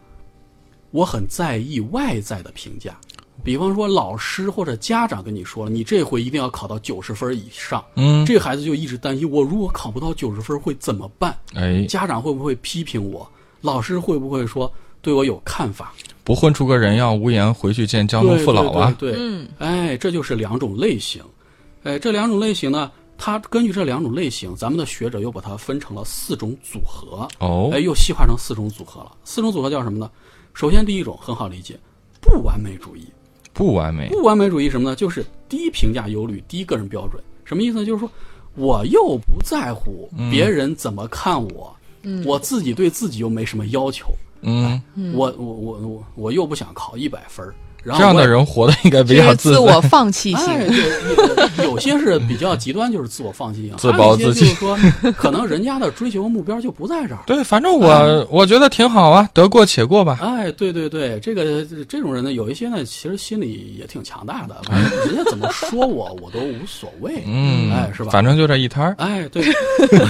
[0.92, 2.98] 我很在意外在的评价，
[3.44, 11.38] 比方说老师或者家长跟你说了，你这回一定要考到九十分以上，嗯，这孩子就一直担心，我如果考不到九十分会怎么办？
[11.54, 13.30] 哎，家长会不会批评我？
[13.60, 15.94] 老师会不会说对我有看法？
[16.24, 18.96] 不混出个人样，无颜回去见江东父老啊！
[18.98, 21.22] 对对对对嗯，哎，这就是两种类型。
[21.84, 27.28] 哎，这两种类型呢，它根据这两种类型，咱们的学者又把它分成了四种组合。
[27.40, 29.12] 哦哎，，又细化成四种组合了。
[29.24, 30.10] 四种组合叫什么呢？
[30.54, 31.80] 首先，第一种很好理解，
[32.22, 33.06] 不完美主义。
[33.54, 34.96] 不完美，不完美主义什么呢？
[34.96, 37.24] 就是低评价忧虑、低个人标准。
[37.44, 37.86] 什么意思呢？
[37.86, 38.10] 就是说
[38.54, 41.76] 我又不在乎别人怎么看我，
[42.26, 44.08] 我自己对自己又没什么要求，
[44.42, 44.82] 嗯，
[45.14, 49.54] 我我我我我又不想考一百分儿，然后这样的人活的应该比较自。
[49.54, 50.48] 自我放弃型。
[51.64, 54.78] 有有些是比较极端，就是自我放弃型，自暴自弃就是说，
[55.16, 57.20] 可能人家的追求目标就不在这儿。
[57.28, 60.18] 对，反正我我觉得挺好啊，得过且过吧。
[60.20, 67.22] 哎，对对对，这个这种人呢，有一些呢，其实心里也挺强大的，反正人家怎么说我，我都无所谓。
[67.28, 68.10] 嗯，哎，是吧？
[68.12, 69.44] 反正就这一摊儿，哎，对，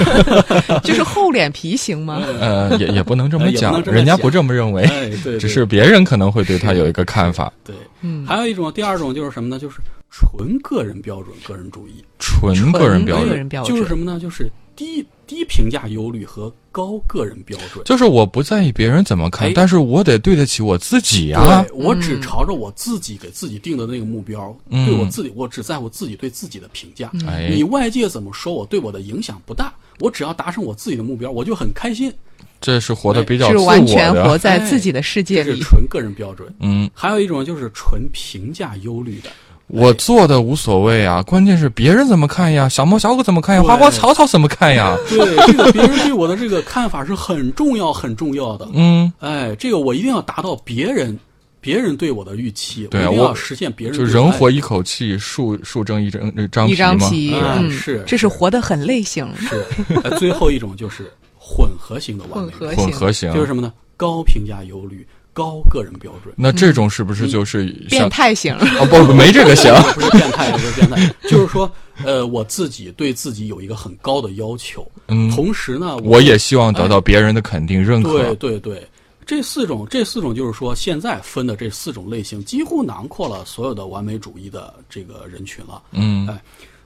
[0.84, 2.22] 就是厚脸皮行吗？
[2.40, 7.52] 呃，也也不能这么讲能，这么讲人家不这么认为，哎，对，对只是别人可能会对他有一个看法。
[7.68, 7.76] 对。
[8.02, 9.60] 嗯，还有一种，第二种就是什么呢？
[9.60, 9.78] 就是
[10.10, 12.04] 纯个人标准、个人主义。
[12.18, 14.20] 纯个人标准，就是什么呢？
[14.20, 17.84] 就是低低评价忧虑和高个人标准。
[17.86, 21.64] 就是我不在意别人怎么看哎，但是我得对得起我自己啊。
[21.68, 27.12] 对我只朝着我自己给自己定的那个目标，嗯对我自己，我只在乎自己对自己的评价。
[27.28, 29.74] 哎你外界怎么说我，对我的影响不大。
[30.00, 32.14] 我只要达成我自己的目标，我就很开心。
[32.60, 34.38] 这是活的比较是完全活。
[34.38, 35.52] 在自己的世界里。
[35.52, 36.48] 这是纯个人标准。
[36.60, 39.30] 嗯，还有一种就是纯评价忧虑的，
[39.68, 42.70] 我做的无所谓啊，关键是别人怎么看呀？
[42.70, 43.64] 小猫小狗怎么看呀？
[43.64, 44.98] 花花草草怎么看呀？
[45.10, 48.68] 对这个别人对我的这个看法是很重要、很重要的。
[48.74, 51.18] 嗯，哎，这个我一定要达到别人
[51.60, 56.98] 别人对我的预期，对啊我一定要实现别人就人活一口气，树树争一张张一张。
[56.98, 57.36] 皮，
[57.70, 59.66] 是这是活得很类型，是。
[60.04, 61.12] 哎最后一种就是
[61.50, 63.72] 混合型的完美主义混合型，混合型就是什么呢？
[63.96, 66.34] 高评价忧虑，高个人标准。
[66.38, 68.10] 那这种是不是就是变？
[68.10, 68.54] 态型。
[68.54, 69.74] 哦不不，没这个型。
[69.96, 71.72] 不是变态，不是变态，就是说，
[72.04, 78.12] 呃，我自己对自己有一个很高的要求，嗯，同时呢，我也希望得到别人的肯定认可。
[78.36, 78.88] 对对对，
[79.26, 85.82] 这四种这四种就是说，现在分的这四种类型，几乎囊括了所有的完美主义的这个人群了。
[85.92, 86.40] 嗯哎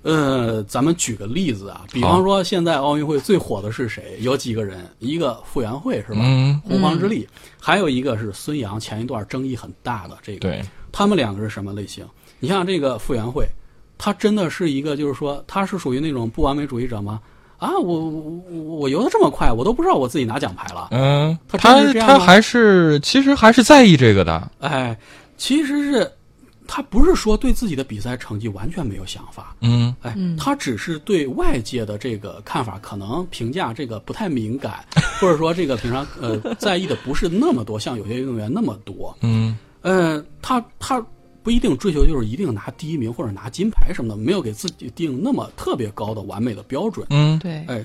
[0.03, 4.17] 呃，咱们举个例子啊，比方说现在奥运会最火的是谁？
[4.21, 4.87] 有几个人？
[4.99, 6.21] 一个傅园慧是吧？
[6.23, 7.27] 嗯，洪荒之力，
[7.59, 10.39] 还有一个是孙杨，前一段争议很大的这个。
[10.39, 10.61] 对，
[10.91, 12.05] 他们两个是什么类型？
[12.39, 13.45] 你像这个傅园慧，
[13.97, 17.21] 他真的是一个，就是说他是属于那种不完美主义者吗？
[17.59, 18.41] 啊，我我
[18.79, 20.87] 我游的这么快，我都不知道我自己拿奖牌了。
[20.89, 24.51] 嗯，他他还是其实还是在意这个的。
[24.61, 24.97] 哎，
[25.37, 26.11] 其实是
[26.73, 29.93] 他不是说对自己的比赛成绩完全没有想法，嗯。
[30.01, 34.85] 哎，他只是对外界的这个看法可能评价这个不太敏感，
[35.19, 39.13] 或者说这个平常呃在意的不是那么多，像有些运动员那么多。
[39.19, 39.57] 嗯。
[39.81, 41.05] 呃，他他
[41.43, 47.05] 不一定追求就是一定拿第一名或者拿金牌什么的，没有给自己定那么特别高的完美的标准。
[47.09, 47.37] 嗯。
[47.39, 47.83] 对，哎，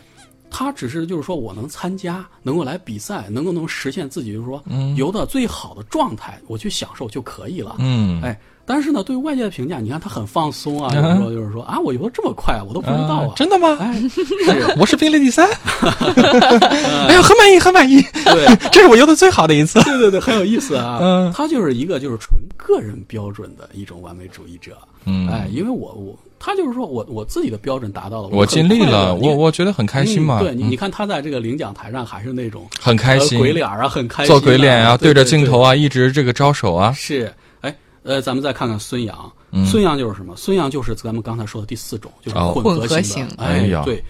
[0.49, 4.63] 他只是就是说我能参加，能够来比赛，能够能实现自己就是说
[4.97, 7.75] 游的最好的状态，我去享受就可以了。
[7.81, 13.33] 嗯，哎，但是呢，对外界的评价，你看他很放松啊，就是说就是说啊，我游的这么快，我都不知道啊。
[13.37, 13.79] 真的吗？
[13.81, 15.49] 哎，是，我是并列第三，
[17.09, 19.81] 哎呦，很满意，很满意，对， 这是我游的最好的一次。
[19.85, 20.99] 对对对，很有意思啊。
[21.01, 24.77] 嗯他就是一个就是纯个人标准的一种完美主义者。
[25.05, 30.41] 嗯哎，因为我我他就是说我我自己的标准达到了，我尽力了，我我觉得很开心嘛。
[30.41, 36.93] 嗯对你，嗯你看他在这个领奖台上还是那种很开心呃鬼脸啊，很开心啊，做鬼脸啊，对着镜头啊，一直这个招手啊。
[36.93, 37.75] 是，哎，
[38.07, 40.37] 呃，咱们再看看孙杨，嗯孙杨就是什么？
[40.37, 43.31] 孙杨就是咱们刚才说的第四种，就是哦混混合合型的。
[43.31, 44.01] 型哎哎呀对，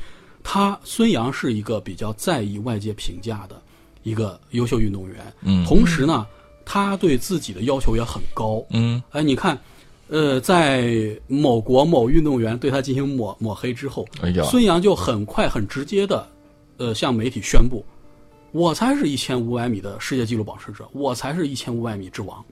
[0.45, 3.61] 他孙杨是一个比较在意外界评价的
[4.03, 6.27] 一个优秀运动员，嗯同时呢，
[6.65, 8.63] 他对自己的要求也很高。
[8.69, 9.59] 嗯哎，你看，
[10.09, 16.29] 呃，在某国某运动员对他进行抹抹黑之后，哎呀孙杨就很快很直接的，
[16.77, 17.83] 呃，向媒体宣布，
[18.53, 22.45] 我才是一千五百米的世界纪录保持者，我才是一千五百米之王，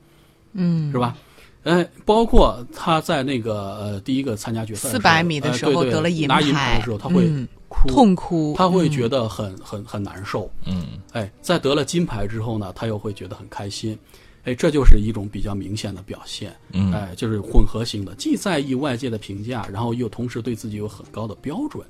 [0.54, 1.14] 嗯，是吧？
[1.64, 10.50] 哎，包括他在那个呃第一个参加决赛的时候400米的时候呃对对得了银牌拿银牌牌的时候，他会嗯哭，痛哭，他会嗯觉得很很很难受。
[10.66, 13.98] 嗯哎，在得了金牌之后呢，他又会觉得很开心。
[14.44, 16.54] 哎，这就是一种比较明显的表现。
[16.70, 21.82] 嗯哎，就是混合型的，既在意外界的评价，然后又同时对自己有很高的标准。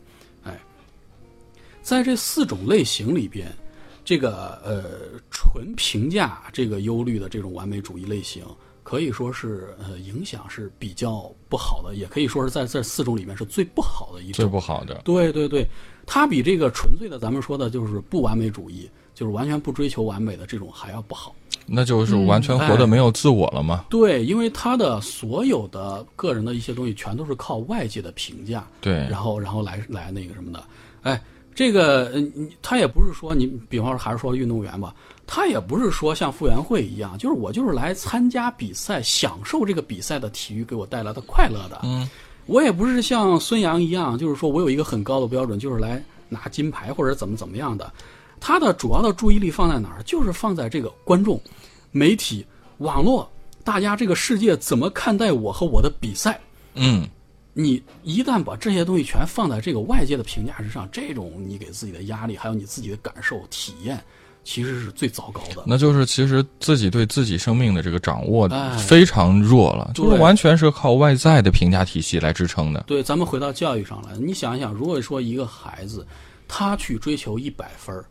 [0.44, 0.56] 哎，
[1.82, 3.48] 在这四种类型里边，
[4.04, 8.44] 这个呃纯评价这个忧虑的这种完美主义类型，
[8.85, 14.47] 可以说是呃影响是比较不好的，也可以说是在这四种里面是最不好的一种最。
[14.47, 15.01] 不好的。
[15.05, 15.66] 对对对，
[16.07, 21.35] 它比这个纯粹的咱们说的就是不完美主义，就是完全不追求完美的这种还要不好。
[21.66, 23.87] 那就是完全活得没有自我了嘛？
[23.88, 30.62] 对，因为他的所有的个人的一些东西，全都是靠外界的评价，对，然后然后来来那个什么的。
[31.01, 31.18] 哎，
[31.55, 34.94] 这个嗯，你他也不是说你，比方说还是说运动员吧，
[35.26, 41.80] 他也不是说像傅园慧一样，就是我就是来参加比赛，享受这个比赛的体育给我带来的快乐的。
[41.82, 42.08] 嗯，
[42.46, 47.92] 我也不是像孙杨一样，就是说我有一个很高的标准，就是来拿金牌或者怎么怎么样的。
[48.40, 50.02] 他的主要的注意力放在哪儿？
[50.02, 51.40] 就是放在这个观众、
[51.90, 52.44] 媒体、
[52.78, 53.26] 网络，
[53.62, 56.38] 大家这个世界怎么看待我和我的比赛。
[56.74, 57.08] 嗯，
[57.54, 64.04] 你一旦把这些东西全放在这个外界的评价之上，这种你给自己的压力，还有你自己的感受体验，
[64.44, 65.64] 其实是最糟糕的。
[65.66, 72.85] 那就是其实自己对自己生命的这个掌握哎非常弱了，就是完全是靠外在的评价体系来支撑的。
[72.87, 76.07] 对，咱们回到教育上来，你想一想，如果说一个孩子
[76.46, 78.04] 他去追求一百分儿，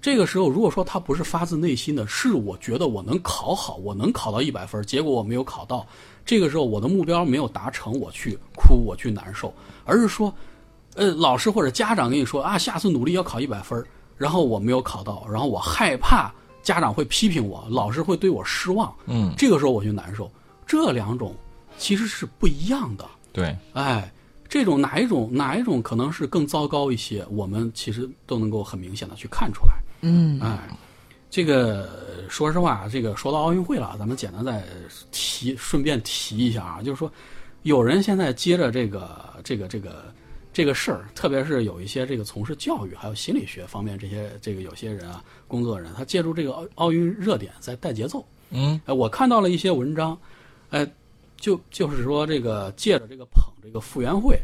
[0.00, 5.86] 这个时候如果说他不是发自内心的，是我觉得我能考好，我能考到一百分儿，结果我没有考到，
[6.24, 9.52] 这个时候我的目标没有达成，我去哭，我去难受，
[9.84, 10.32] 而是说，
[10.94, 20.30] 呃，老师或者家长跟你说啊，下次努力要考一百分儿，然后我没有考到，然后我害怕家长会批评我，老师会对我失望，嗯，这个时候我就难受。
[20.66, 21.34] 这两种
[21.76, 23.04] 其实是不一样的。
[23.32, 24.10] 对，哎，
[24.48, 29.74] 这种哪一种哪一种可能是更糟糕一些，我们其实都能够很明显的去看出来。
[30.02, 30.68] 嗯哎，
[31.28, 34.62] 这个说实话，这个说到奥运会了，咱们简单再
[35.10, 37.12] 提，顺便提一下啊，就是说，
[37.62, 40.14] 有人现在接着这个这个这个这个
[40.74, 48.24] 事儿，特别是有一些这个从事教育还有心理学方面这些这个有些人啊，工作人，他借助这个奥奥运热点在带节奏。
[48.50, 50.16] 嗯哎，我看到了一些文章，
[50.70, 50.86] 哎，
[51.36, 54.38] 就就是说这个借着这个捧这个傅园慧，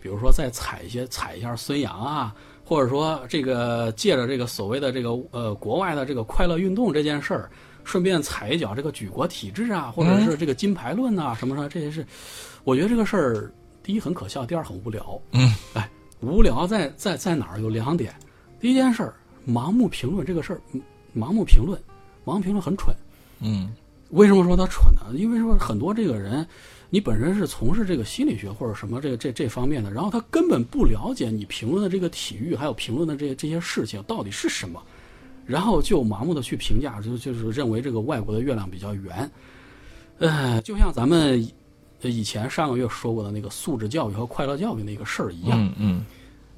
[0.00, 2.32] 比如说再踩一些踩一下孙杨啊，
[2.64, 7.50] 或者说这个借着这个所谓的这个呃国外的这个快乐运动这件事儿，
[7.82, 12.06] 顺便踩一脚这个举国体制啊，或者是这个金牌论啊、什么什么，这些是，
[12.62, 13.52] 我觉得这个事儿
[13.86, 15.16] 第一很可笑，第二很无聊。
[15.30, 17.60] 嗯，哎，无聊在在在哪儿？
[17.60, 18.12] 有两点，
[18.58, 19.14] 第一件事儿，
[19.46, 20.82] 盲目评论这个事儿，嗯
[21.16, 21.80] 盲目评论，
[22.24, 22.92] 盲目评论很蠢。
[23.38, 23.70] 嗯
[24.10, 25.16] 为什么说他蠢呢？
[25.16, 26.44] 因为说很多这个人，
[26.90, 34.82] 你本身是从事这个心理学或者什么这个这这方面的，然后他根本不了解你评论的这个体育，还有评论的这这些事情到底是什么，
[35.44, 39.30] 然后就盲目的去评价，就就是认为这个外国的月亮比较圆。
[40.18, 41.48] 呃，就像咱们
[42.02, 46.06] 以以前上个月说过的那个素质教育和快乐教育那个事儿一样，嗯嗯。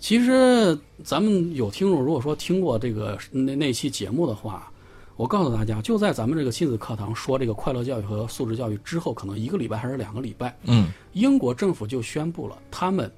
[0.00, 4.70] 其实咱们有听众，如果说听过这个那那期节目的话，
[5.16, 10.92] 我告诉大家，就在咱们这个亲子课堂说这个快乐教育和素质教育之后，可能一个礼拜还是两个礼拜，嗯。
[11.14, 13.10] 英国政府就宣布了，他们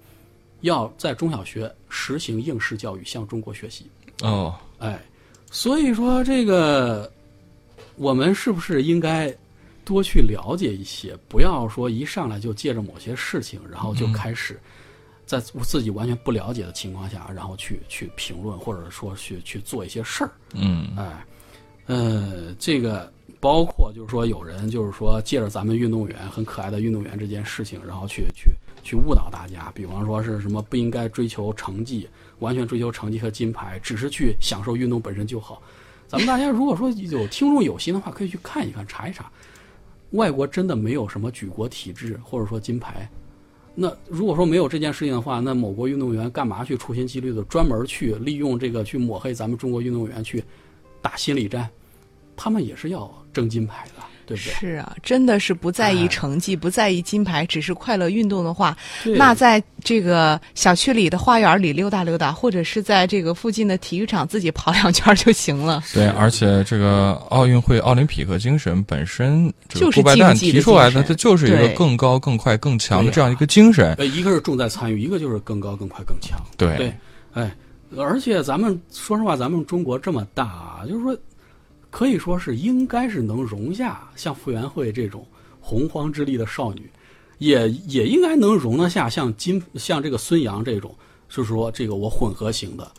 [0.62, 3.84] 要在中小学实行应试教育，向中国学习。
[4.22, 4.98] 哦，哎，
[5.50, 7.12] 所以说这个，
[7.96, 9.34] 我们是不是应该
[9.84, 14.58] 多去了解一些，不要说一上来就借着某些事情，然后就开始
[15.26, 20.30] 在自己完全不了解的情况下，然后去去评论，或者说去去做一些事儿。
[20.54, 21.26] 嗯哎，
[21.86, 28.50] 呃，这个包括就是说有人就是说借着咱们运动员很可爱的运动员这件事情，然后去去
[28.82, 32.08] 去误导大家，比方说是什么不应该追求成绩，
[32.40, 35.62] 完全追求成绩和金牌，只是去享受运动本身就好。
[36.06, 39.30] 咱们大家如果说有听众有心的话，可以去看一看，查一查，
[40.12, 43.08] 外国真的没有什么举国体制或者说金牌。
[43.74, 50.42] 那如果说没有这件事情的话，那某国运动员干嘛去处心积虑的专门去利用这个去抹黑咱们中国运动员去
[51.00, 51.70] 打心理战？
[52.36, 54.52] 他们也是要争金牌的，对不对？
[54.54, 58.76] 是啊，真的是不在意哎成绩，不在意金牌，只是快乐运动的话，
[59.16, 65.82] 那在这个小区里的花园里溜达溜达，或者是在这个附近的体育场自己跑两圈就行了。
[65.92, 70.00] 对，而且这个奥运会奥林匹克精神本身，就是
[70.34, 73.94] 提出来的，它就是一个更高、更快、更强的这样一个精神。
[73.94, 76.38] 呃，一个是重在参与，一个就是更高、更快、更强。
[76.56, 76.94] 对对，
[77.32, 77.52] 哎，
[77.96, 81.16] 而且咱们说实话，咱们中国这么大啊，就是说，
[81.90, 85.26] 可以说是应该是能容下像傅园慧这种
[85.60, 86.90] 洪荒之力的少女，
[87.38, 90.94] 也也应该能容得下像金像这个孙杨这种，
[91.28, 92.90] 就是说这个我混合型的，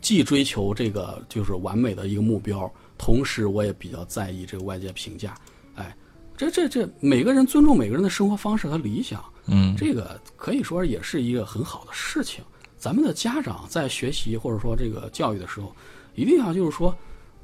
[0.00, 5.34] 既追求这个就是完美的一个目标，同时我也比较在意这个外界评价。
[5.74, 5.96] 哎，
[6.36, 12.44] 这这这，每个人尊重每个人的生活方式和理想，嗯，这个可以说也是一个很好的事情。
[12.76, 15.74] 咱们的家长在学习或者说这个教育的时候，
[16.14, 16.94] 一定要就是说，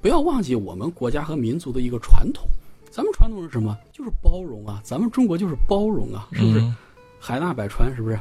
[0.00, 2.48] 不要忘记我们国家和民族的一个传统。
[2.90, 3.78] 咱们传统是什么？
[3.92, 4.80] 就是包容啊！
[4.82, 6.60] 咱们中国就是包容啊，是不是？
[6.60, 6.76] 嗯
[7.22, 8.18] 海纳百川，是不是？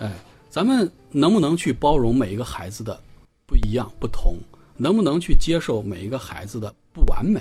[0.00, 0.12] 哎，
[0.48, 3.00] 咱们能不能去包容每一个孩子的
[3.46, 4.36] 不一样、不同？
[4.76, 7.40] 能不能去接受每一个孩子的不完美？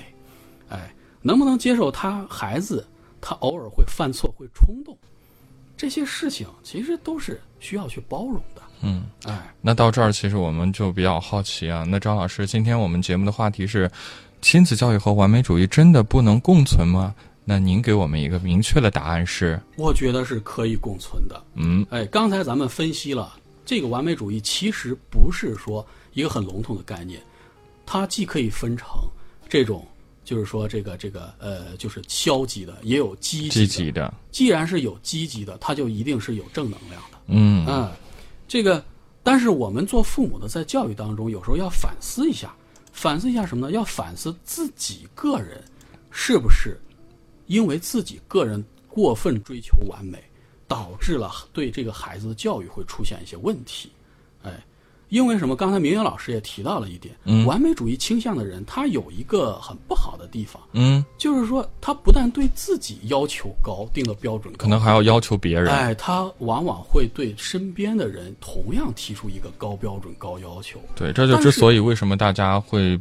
[0.70, 2.88] 哎，能不能接受他孩子
[3.20, 4.96] 他偶尔会犯错、会冲动？
[5.76, 8.62] 这些事情其实都是需要去包容的。
[8.82, 11.84] 嗯，哎，那到这儿，其实我们就比较好奇啊。
[11.88, 13.90] 那张老师，今天我们节目的话题是：
[14.42, 17.14] 亲子教育和完美主义真的不能共存吗？
[17.44, 21.44] 那您给我们一个明确的答案是：我觉得是可以共存的。
[21.56, 23.34] 嗯哎，刚才咱们分析了
[23.66, 27.20] 这个完美主义，其实不是说一个很笼统的概念，
[27.86, 28.88] 它既可以分成
[29.50, 29.84] 这种，
[30.24, 33.68] 就是说这个这个呃，就是消极的，也有积极积的。
[33.68, 37.18] 极的，既然是有积极的，它就一定是有正能量的。
[37.26, 37.92] 嗯嗯，
[38.50, 38.84] 这个，
[39.22, 42.52] 但是我们做父母的在教育当中，有时候要反思一下，
[42.92, 43.72] 反思一下什么呢？
[43.72, 45.64] 要反思自己个人
[46.10, 46.76] 是不是
[47.46, 50.20] 因为自己个人过分追求完美，
[50.68, 53.92] 导致了对这个孩子的教育会出现一些问题。
[55.10, 55.56] 哎，因为什么？
[55.56, 65.74] 刚才明远老师也提到了一点，嗯完美主义倾向的人，他有一个很不好的地方，嗯，就是说他不但对自己要求高，定的标准高，可能还要要求别人。
[65.74, 70.80] 哎，他往往会对身边的人同样提出一个高标准、高要求。
[70.96, 73.00] 对，这就之所以为什么大家会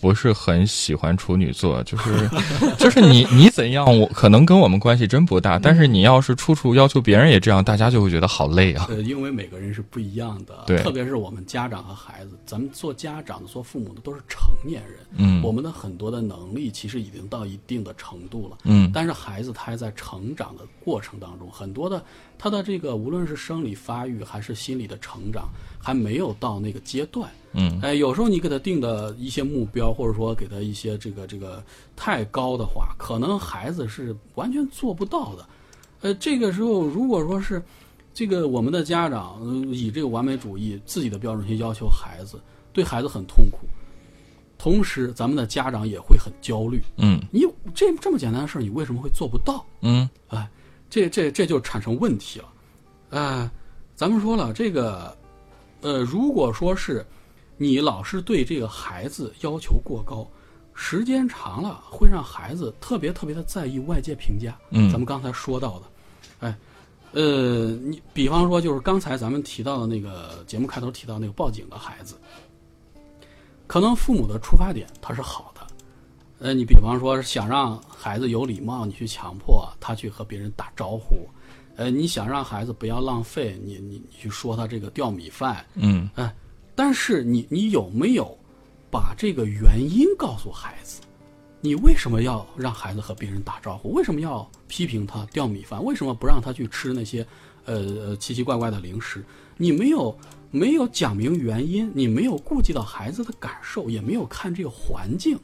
[0.00, 2.30] 不是很喜欢处女座，就是
[2.78, 8.86] 就是你你怎样，我可能跟我们关系真不大，但是你要是处处要求别人也这样，大家就会觉得好累啊。
[8.90, 10.78] 呃，因为每个人是不一样的，对。
[10.82, 15.42] 特别是我们家长和孩子，咱们做家长的、做父母的都是成年人，嗯。
[15.42, 18.90] 我们的很多的能力其实已经到一定的程度了，嗯。
[18.94, 22.02] 但是孩子他还在成长的过程当中，很多的
[22.38, 25.48] 他的这个无论是生理发育还是心理的成长，
[25.88, 27.30] 还没有到那个阶段。
[27.52, 31.64] 嗯哎，有时候你给他定的一些目标，或者说给他一些这个这个
[31.96, 35.48] 太高的话，可能孩子是完全做不到的。
[36.02, 37.62] 呃，这个时候如果说是
[38.12, 42.38] 这个我们的家长、呃以这个完美主义自己的标准去要求孩子，
[42.70, 43.60] 对孩子很痛苦，
[44.58, 46.82] 同时咱们的家长也会很焦虑。
[46.98, 49.64] 嗯你这这么简单的事儿，你为什么会做不到？
[49.80, 50.46] 嗯哎，
[50.90, 52.48] 这这这就产生问题了。
[53.08, 53.50] 呃，
[53.96, 55.16] 咱们说了，这个
[55.80, 57.04] 呃，如果说是
[57.56, 60.28] 你老是对这个孩子要求过高，
[60.74, 64.56] 时间长了会让孩子特别特别的在意外界评价。
[64.70, 65.86] 嗯咱们刚才说到的，
[66.40, 66.58] 哎，
[67.12, 72.14] 呃，你比方说就是刚才咱们提到的那个节目开头提到那个报警的孩子，
[73.66, 75.66] 可能父母的出发点他是好的。
[76.40, 81.28] 呃，你比方说想让孩子有礼貌，你去强迫他去和别人打招呼，
[81.78, 86.34] 呃，你想让孩子不要浪费，你你你去说他这个掉米饭，嗯哎，
[86.74, 88.36] 但是你你有没有
[88.90, 91.00] 把这个原因告诉孩子？
[91.60, 93.92] 你为什么要让孩子和别人打招呼？
[93.92, 95.82] 为什么要批评他掉米饭？
[95.84, 97.24] 为什么不让他去吃那些
[97.64, 99.24] 呃奇奇怪怪的零食？
[99.56, 100.18] 你没有
[100.50, 105.38] 没有讲明原因，你没有顾及到孩子的感受，也没有看这个环境，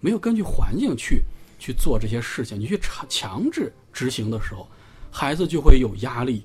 [0.00, 1.22] 没有根据环境去
[1.58, 4.66] 去做这些事情，你去强强制执行的时候，
[5.10, 6.42] 孩子就会有压力，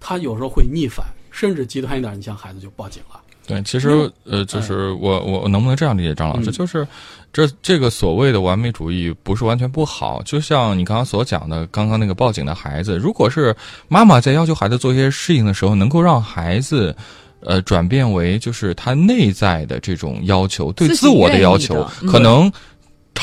[0.00, 3.20] 他有时候会逆反，甚至极端一点，你像孩子就报警了。
[3.46, 6.50] 对，其实呃，就是我我我能不能这样理解张老师？
[6.50, 6.88] 就是
[7.30, 13.54] 这这个所谓的完美主义不是完全不好，就像你刚刚所讲的，刚刚那个报警的孩子，如果是
[13.86, 16.96] 妈妈在要求孩子做一些事情的时候，能够让孩子
[17.40, 22.50] 呃转变为就是他内在的这种要求，对自我的要求，可能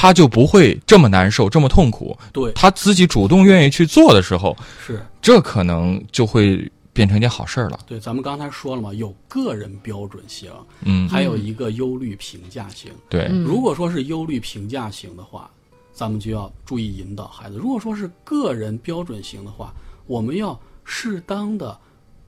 [0.02, 2.18] 他就不会这么难受，这么痛苦。
[2.34, 6.72] 对，他自己主动愿意去做的时候，是这可能就会。
[6.94, 7.80] 变成一件好事儿了。
[7.88, 12.92] 对，咱们刚才说了嘛，有个人标准型，嗯，还有一个忧虑评价型。
[13.08, 15.50] 对，如果说是忧虑评价型的话，
[15.94, 19.74] 咱们就要注意引导孩子；如果说是个人标准型的话，
[20.06, 21.80] 我们要适当的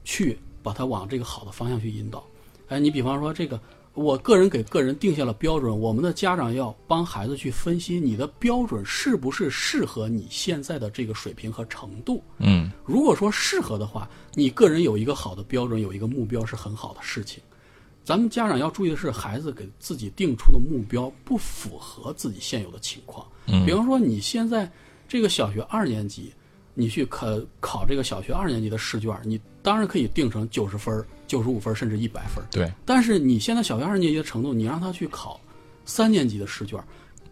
[0.05, 2.24] 去把他往这个好的方向去引导。
[2.69, 3.59] 哎，你比方说这个。
[3.94, 12.24] 我个人给个人定下了标准，我们的家长要帮孩子去分析你的标准是不是适合你现在的这个水平和程度。
[12.39, 17.41] 嗯，如果说适合的话，你个人有一个好的标准，有一个目标是很好的事情。
[18.04, 23.26] 咱们家长要注意的是，孩子给自己定出的目标不符合自己现有的情况。
[23.46, 24.70] 嗯，比方说你现在
[25.08, 26.34] 这个小学二年级。
[26.76, 27.28] 你去考
[27.59, 32.43] 考这个小学二年级的试卷，你当然可以定成九十分、九十五分，甚至一百分。
[32.51, 32.71] 对。
[32.86, 35.39] 但是你现在小学二年级的程度，你让他去考
[35.86, 36.84] 三年级的试卷，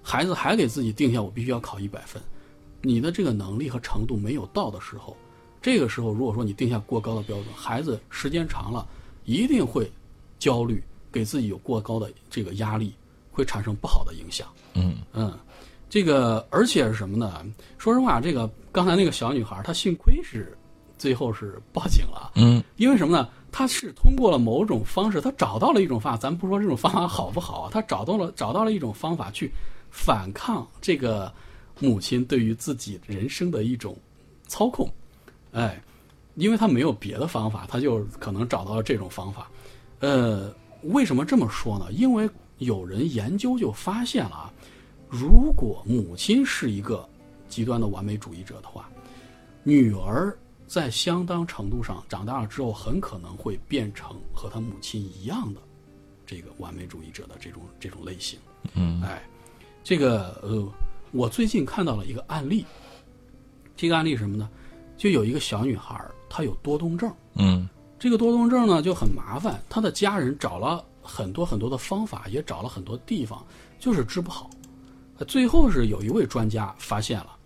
[0.01, 2.21] 孩子还给自己定下我必须要考一百分，
[2.81, 5.17] 你的这个能力和程度没有到的时候，
[5.61, 8.87] 这个时候如果说你定下过高的标准，孩子时间长了
[9.25, 9.91] 一定会
[10.37, 12.93] 焦虑，给自己有过高的这个压力，
[13.31, 14.47] 会产生不好的影响。
[14.75, 15.37] 嗯嗯。
[15.89, 17.45] 这个，而且是什么呢？
[17.77, 20.57] 说实话，这个刚才那个小女孩，她幸亏是
[20.97, 22.31] 最后是报警了。
[22.35, 23.27] 嗯，因为什么呢？
[23.51, 26.17] 她是通过了某种方式，她找到了一种方法。
[26.17, 29.51] 咱不说这种方法好不好啊，她找到了找到了一种方法去
[29.89, 31.31] 反抗这个
[31.79, 33.97] 母亲对于自己人生的一种
[34.47, 34.89] 操控。
[35.51, 35.81] 哎，
[36.35, 39.51] 因为她没有别的方法，她就可能找到了这种方法。
[39.99, 40.53] 呃，
[40.83, 41.91] 为什么这么说呢？
[41.91, 44.53] 因为有人研究就发现了啊。
[45.09, 47.05] 如果母亲是一个
[47.51, 48.89] 极端的完美主义者的话，
[49.61, 50.35] 女儿
[50.65, 55.59] 在相当程度上长大了之后，很可能会变成和她母亲一样的
[56.25, 58.39] 这个完美主义者的这种这种类型。
[58.73, 59.21] 嗯，哎，
[59.83, 60.65] 这个呃，
[61.11, 62.65] 我最近看到了一个案例，
[63.75, 64.49] 这个案例什么呢？
[64.95, 67.13] 就有一个小女孩，她有多动症。
[67.35, 67.67] 嗯，
[67.99, 73.45] 这个多动症呢就很麻烦，她的家人找了很多很多的方法，也找了很多地方，
[73.77, 74.49] 就是治不好。
[75.27, 77.37] 最后是有一位专家发现了，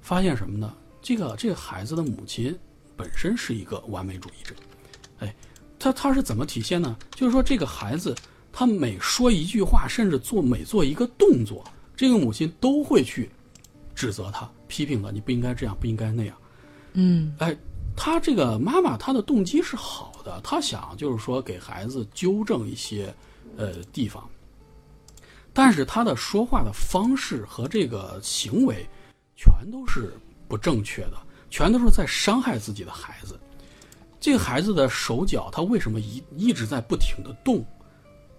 [0.00, 0.74] 发现什么呢？
[1.00, 2.56] 这个这个孩子的母亲
[2.96, 4.54] 本身是一个完美主义者，
[5.20, 5.34] 哎，
[5.78, 6.96] 他他是怎么体现呢？
[7.14, 8.14] 就是说这个孩子
[8.52, 11.64] 他每说一句话，甚至做每做一个动作，
[11.96, 13.30] 这个母亲都会去
[13.94, 16.36] 指责他、批评他，你不应该这样，不应该那样。
[16.94, 17.56] 嗯，哎，
[17.96, 23.14] 他这个妈妈她的动机是好的，她想就是说给孩子纠正一些
[23.56, 24.28] 呃地方。
[25.52, 28.88] 但是他的说话的方式和这个行为，
[29.38, 30.12] 全都是
[30.48, 31.12] 不正确的，
[31.48, 33.38] 全都是在伤害自己的孩子。
[34.18, 37.64] 这个孩子的手脚，他为什么一一直在不停的动？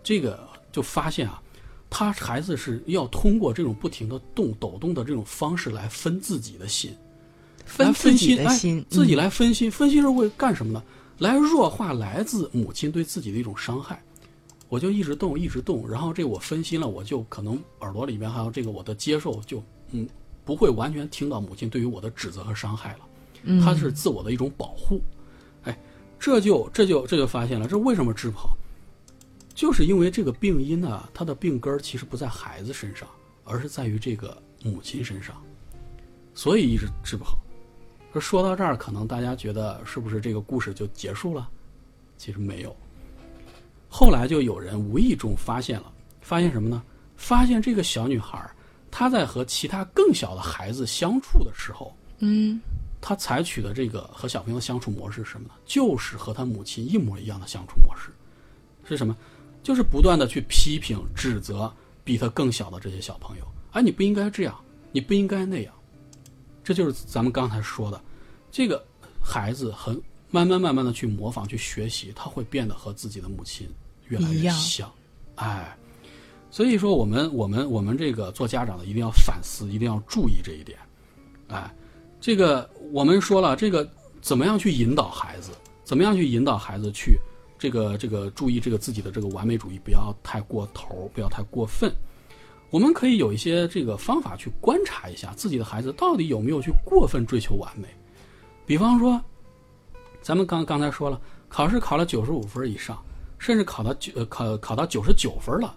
[0.04, 0.38] 这个
[0.74, 1.42] 就发现啊，
[1.90, 6.94] 他孩子是要通过这种不停的动、抖动的这种方式来分自己的心，
[7.64, 10.84] 分分析的心，自己来分析，分析是会干什么呢？
[11.18, 14.04] 来弱化来自母亲对自己的一种伤害。
[14.68, 20.08] 我就一直动，一直动，然后这我分心了，我就可能耳朵里面还有这个我的接受，就嗯
[20.50, 23.00] 不会完全听到母亲对于我的指责和伤害了。
[23.44, 25.00] 嗯，它是自我的一种保护。
[25.66, 25.80] 哎，
[26.18, 28.58] 这就这就这就发现了，这为什么治不好？
[29.54, 33.08] 就是因为这个病因呢，它的病根其实不在孩子身上，
[33.44, 35.40] 而是在于这个母亲身上，
[36.34, 37.38] 所以一直治不好。
[38.14, 41.48] 说说到这儿，可能大家觉得是不是这个故事就结束了？
[42.18, 42.76] 其实没有。
[43.88, 45.92] 后来就有人无意中发现了，
[46.22, 46.82] 发现什么呢？
[47.16, 48.50] 发现这个小女孩，
[48.92, 52.60] 她在和其他更小的孩子相处的时候，嗯，
[53.02, 55.54] 他采取的这个和小朋友相处模式是什么呢？
[55.66, 58.10] 就是和他母亲一模一样的相处模式，
[58.88, 59.16] 是什么？
[59.64, 61.72] 就是不断的去批评、指责
[62.04, 64.60] 比他更小的这些小朋友，哎，你不应该这样，
[64.92, 65.74] 你不应该那样，
[66.64, 68.02] 这就是咱们刚才说的，
[68.52, 68.86] 这个
[69.22, 70.02] 孩子很。
[70.32, 73.68] 慢慢慢慢的去模仿去学习，他会变得和自己的母亲
[74.10, 74.88] 越来越像，
[75.34, 75.76] 哎，
[76.52, 80.78] 所以说，我们我们我们这个做家长的一定要反思，一定要注意这一点。
[81.48, 81.74] 哎，
[82.20, 83.88] 这个我们说了，这个
[84.22, 85.52] 怎么样去引导孩子？
[85.84, 87.20] 怎么样去引导孩子去
[87.58, 91.92] 这个这个注意这个自己的这个完美主义，不要太过头，不要太过分。
[92.70, 97.88] 我们可以有一些这个方法去观察一下自己的孩子到底有没有去过分追求完美。
[98.68, 99.20] 比方说，
[100.22, 103.04] 咱们刚刚才说了，考试考了九十五分以上，
[103.40, 105.76] 甚至考到九考考到九十九分了，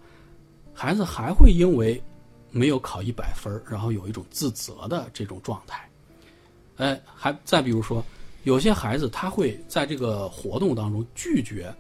[0.73, 2.03] 孩子还会因为
[2.51, 5.89] 没有考一百分，然后有一种自责的这种状态。
[6.77, 8.05] 哎，还再比如说，
[8.45, 11.75] 有些孩子他会在这个活动当中拒绝。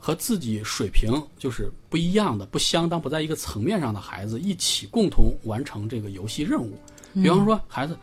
[0.00, 6.78] 和自己水平就是不一样的、不相当、不在一个层面上的孩子一起共同完成这个游戏任务。
[7.14, 7.98] 比方说，孩子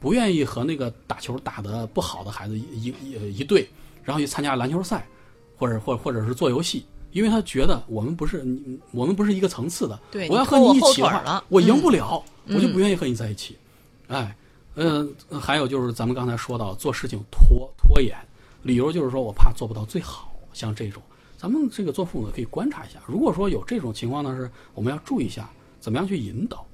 [0.00, 3.68] 不愿意和那个打球打得不好的孩子一一一队，
[4.02, 5.06] 然后去参加篮球赛，
[5.54, 8.44] 或者或或者是做游戏，因为他觉得我们不是
[8.90, 9.98] 我们不是一个层次的。
[10.10, 13.56] 对，我要和你一起的话，我赢不了，我就不愿意和你在一起。
[14.08, 14.36] 哎，
[14.74, 18.16] 嗯，还有就是咱们刚才说到做事情拖拖延，
[18.62, 21.00] 理由就是说我怕做不到最好，像这种。
[21.38, 25.48] 咱们这个做父母的可以观察一下，如果说有这种情况呢，是我们要注意一下，
[25.78, 26.66] 怎么样去引导，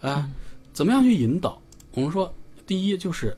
[0.00, 0.30] 啊，
[0.72, 1.60] 怎么样去引导？
[1.92, 2.32] 我们说，
[2.66, 3.36] 第一就是，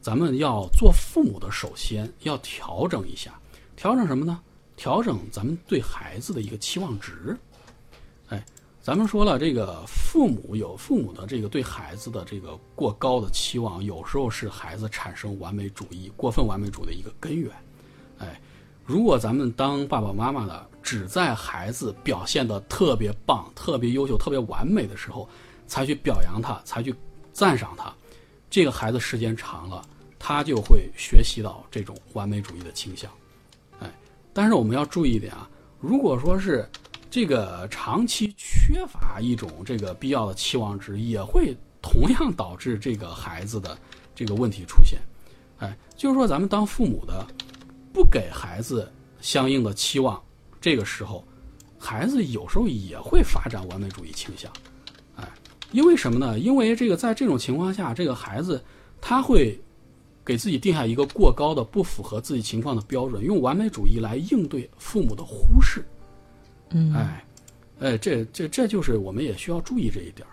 [0.00, 3.38] 咱们要做父母的，首先要调整一下，
[3.76, 4.40] 调整什么呢？
[4.76, 7.36] 调整咱们对孩子的一个期望值。
[8.28, 8.44] 哎，
[8.82, 17.50] 咱们说了，这个父母有父母的这个对孩子的这个过高的期望，有时候是孩子产生完美主义、过分完美主义的一个根源。
[18.18, 18.40] 哎。
[18.88, 25.28] 如果咱们当爸爸妈妈的，只在孩子表现的特别棒、特别优秀、特别完美的时候，
[25.66, 26.94] 才去表扬他，才去
[27.32, 27.92] 赞赏他，
[28.48, 29.84] 这个孩子时间长了，
[30.20, 33.10] 他就会学习到这种完美主义的倾向。
[34.36, 35.48] 但是我们要注意一点啊，
[35.80, 36.68] 如果说是
[37.10, 43.74] 这个长期缺乏一种这个必要的期望值，也会同样导致这个孩子的
[44.14, 45.00] 这个问题出现。
[45.60, 47.26] 哎，就是说咱们当父母的。
[47.94, 50.22] 不给孩子相应的期望，
[50.60, 51.26] 这个时候，
[51.78, 54.52] 孩子有时候也会发展完美主义倾向，
[55.16, 55.26] 哎，
[55.72, 56.38] 因为什么呢？
[56.38, 58.62] 因为这个在这种情况下，这个孩子
[59.00, 59.58] 他会
[60.26, 65.82] 给自己定下一个过高的、不符合自己情况的标准，用完美主义来应对父母的忽视，
[66.70, 67.24] 嗯，哎，
[67.78, 70.26] 哎，这这这就是我们也需要注意这一点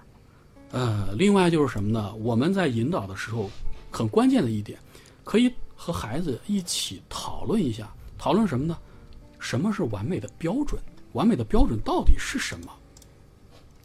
[0.71, 2.13] 呃，另外就是什么呢？
[2.15, 3.49] 我们在引导的时候，
[3.91, 4.77] 很关键的一点，
[5.23, 5.49] 可以。
[5.75, 8.77] 和孩子一起讨论一下，讨论什么呢？
[9.37, 10.81] 什么是完美的标准？
[11.11, 12.71] 完美的标准到底是什么？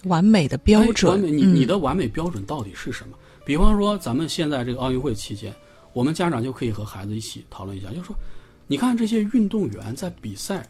[0.05, 3.19] 完美的标准，完美，你你的完美标准到底是什么？
[3.45, 5.53] 比方说，咱们现在这个奥运会期间，
[5.93, 8.17] 我们家长就可以和孩子一起讨论一下，就是说，
[8.67, 10.67] 你看这些运动员在比赛，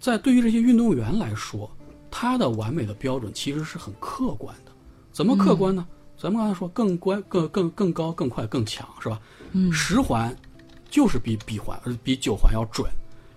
[0.00, 1.70] 在对于这些运动员来说，
[2.10, 4.72] 他的完美的标准其实是很客观的。
[5.12, 5.86] 怎么客观呢？
[6.16, 9.20] 咱们刚才说，更关、更更更高、更快、更强，是吧？
[9.52, 10.34] 嗯十环
[10.88, 12.90] 就是比比环呃比九环要准，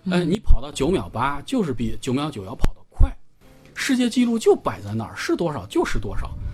[0.10, 3.12] 哎，你跑到九秒八就是比九秒九要跑得快，
[3.74, 6.45] 世界纪录就摆在那儿，是多少就是多少，哎，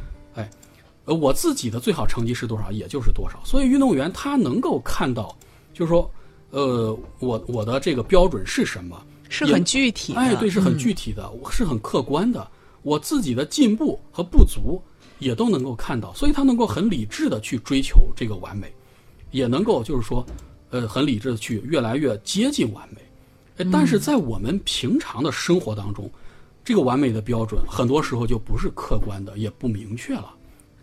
[1.06, 3.40] 呃，我自己的最好成绩是多少，也就是多少。
[3.44, 5.36] 所以运动员他能够看到，
[5.74, 6.10] 就是说，
[6.52, 12.48] 呃，我我的这个标准是什么，是很具体的，哎，对，是很具体的，是很客观的，
[12.84, 14.82] 我自己的进步和不足
[15.20, 18.72] 也都能够看到，所以他能够很理智的去追求这个完美。
[19.32, 20.26] 也能够就是说，
[20.72, 26.12] 呃，很理智的去越来越接近完美，但是在我们平常的生活当中，
[26.66, 30.34] 这个完美的标准很多时候就不是客观的，也不明确了，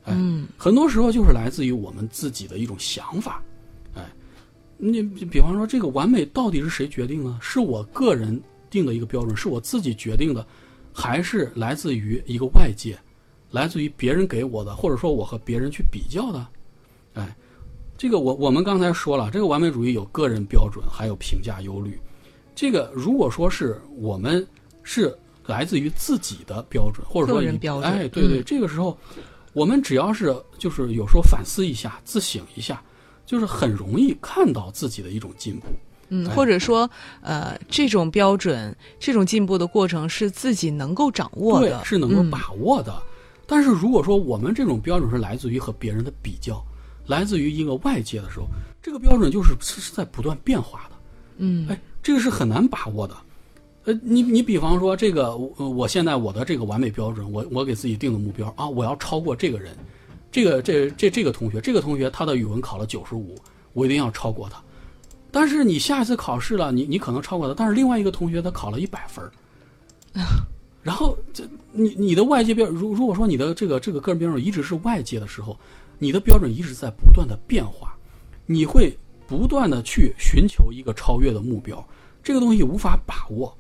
[0.09, 0.17] 哎，
[0.57, 3.43] 很多时候就是来自于我们自己的一种想法，
[3.95, 4.05] 哎，
[4.77, 7.39] 你比方说这个完美到底是谁决定呢？
[7.41, 8.41] 是我个人
[8.71, 10.47] 定的一个标准，是我自己决定的，
[10.93, 12.99] 还是来自于一个外界，
[13.51, 16.47] 来自于别人给我的，或者说我和别人去比较的，
[17.15, 17.37] 哎。
[18.01, 21.99] 这个我我们刚才说了，这个完美主义有个人标准，还有评价忧虑。
[22.55, 24.47] 这个如果说是我们
[24.85, 25.13] 是
[25.47, 28.97] 来自于自己的标准，或者说标准，哎，对对，这个时候
[29.59, 32.81] 我们只要是就是有时候反思一下、自省一下，
[33.27, 35.67] 就是很容易看到自己的一种进步。
[36.11, 36.89] 嗯，或者说
[37.21, 43.03] 呃，这种标准、这种进步的过程是自己能够掌握的，对是能够把握的。
[43.47, 46.65] 但是如果说我们这种标准是来自于和别人的比较。
[47.09, 48.47] 来自于一个外界的时候，
[48.83, 50.97] 这个标准就是是是在不断变化的，
[51.39, 53.17] 嗯，哎，这个是很难把握的，
[53.89, 59.75] 呃，你你比方说这个，我我现在我的这个完美标准，我我给自己定的目标啊，我要超过这个人，
[60.31, 63.35] 这个这这这个同学，这个同学他的语文考了九十五，
[63.73, 64.63] 我一定要超过他，
[65.31, 69.25] 但是你下一次考试了，你你可能超过他，但是另外一个同学他考了一百分
[70.83, 75.59] 然后这你你的外界标如如果说你的这个这个个人标准一直是外界的时候，
[75.99, 77.97] 你的标准一直在不断的变化，
[78.45, 78.95] 你会
[79.27, 81.83] 不断的去寻求一个超越的目标，
[82.23, 83.57] 这个东西无法把握，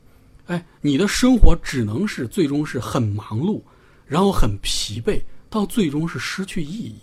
[0.48, 3.62] 哎，你的生活只能是最终是很忙碌，
[4.06, 6.96] 然后很疲惫，到最终是失去意义，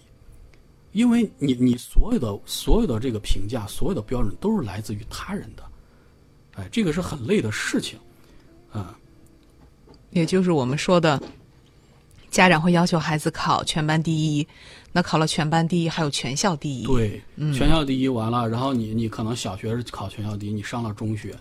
[0.92, 5.64] 因为你你所有的所有的这个评价，所有的标准都是来自于他人的，
[6.56, 8.00] 哎，这个是很累的事情，
[8.72, 8.98] 啊、
[10.10, 11.22] 也就是我们说的，
[12.32, 14.48] 家长会要求孩子考全班第一，
[14.92, 17.22] 那考了全班第一，还有全校第一。，对，
[17.54, 21.36] 全校第一完了，然后你你可能小学是考全校第一，你上了中学，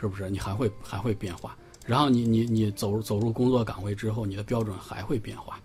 [0.00, 1.56] 是不是你还会还会变化？
[1.86, 5.58] 然后你你你走入走入工作岗位之后，你的标准还会变化，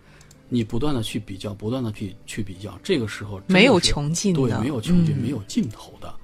[0.48, 6.14] 你不断的去比较，不断的去去比较，这个时候没有穷尽的对，没有穷尽，嗯没有尽头的，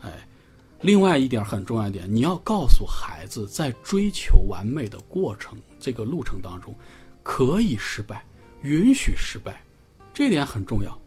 [0.00, 0.26] 哎。
[0.82, 6.74] 另外一点很重要一点，你要告诉孩子，在追求完美的过程这个路程当中，
[7.22, 8.24] 可以失败，
[8.62, 9.62] 允许失败，
[10.14, 10.98] 这点很重要。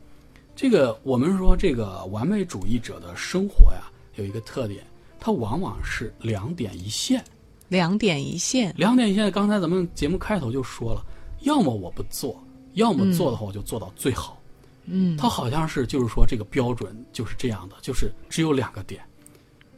[0.56, 4.86] 这个我们说这个完美主义者的生活呀，有一个特点，
[5.24, 7.24] 它往往是两点一线。
[7.70, 8.74] 两点一线。
[8.76, 11.02] 两点一线，刚才咱们节目开头就说了，
[11.44, 12.44] 要么我不做，
[12.74, 14.38] 要么做的话我就做到最好。
[14.84, 19.02] 嗯，它好像是就是说这个标准就是这样的，就是只有两个点。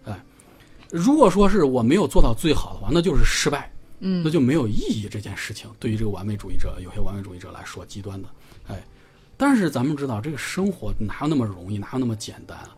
[0.03, 0.19] 哎，
[0.89, 3.71] 如果说是我没有做到最好的话，那就是失败。
[3.99, 5.69] 嗯那就没有意义这件事情。
[5.79, 8.27] 对于这个完美主义者，有些完美主义者来说，极端的，
[8.67, 8.83] 哎，
[9.37, 12.75] 但是咱们知道，这个生活哪有那么容易，哪有那么简单啊？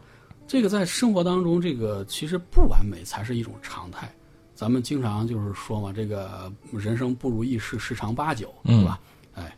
[0.48, 4.10] 这个在生活当中，这个其实不完美才是一种常态。
[4.56, 9.00] 咱们经常就是说嘛，这个人生不如意事十常八九，嗯是吧？
[9.36, 9.58] 哎，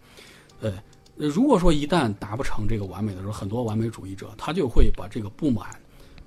[0.59, 0.73] 呃，
[1.15, 5.67] 如果说一旦达不成这个完美的时候，很多完美主义者他就会把这个不满，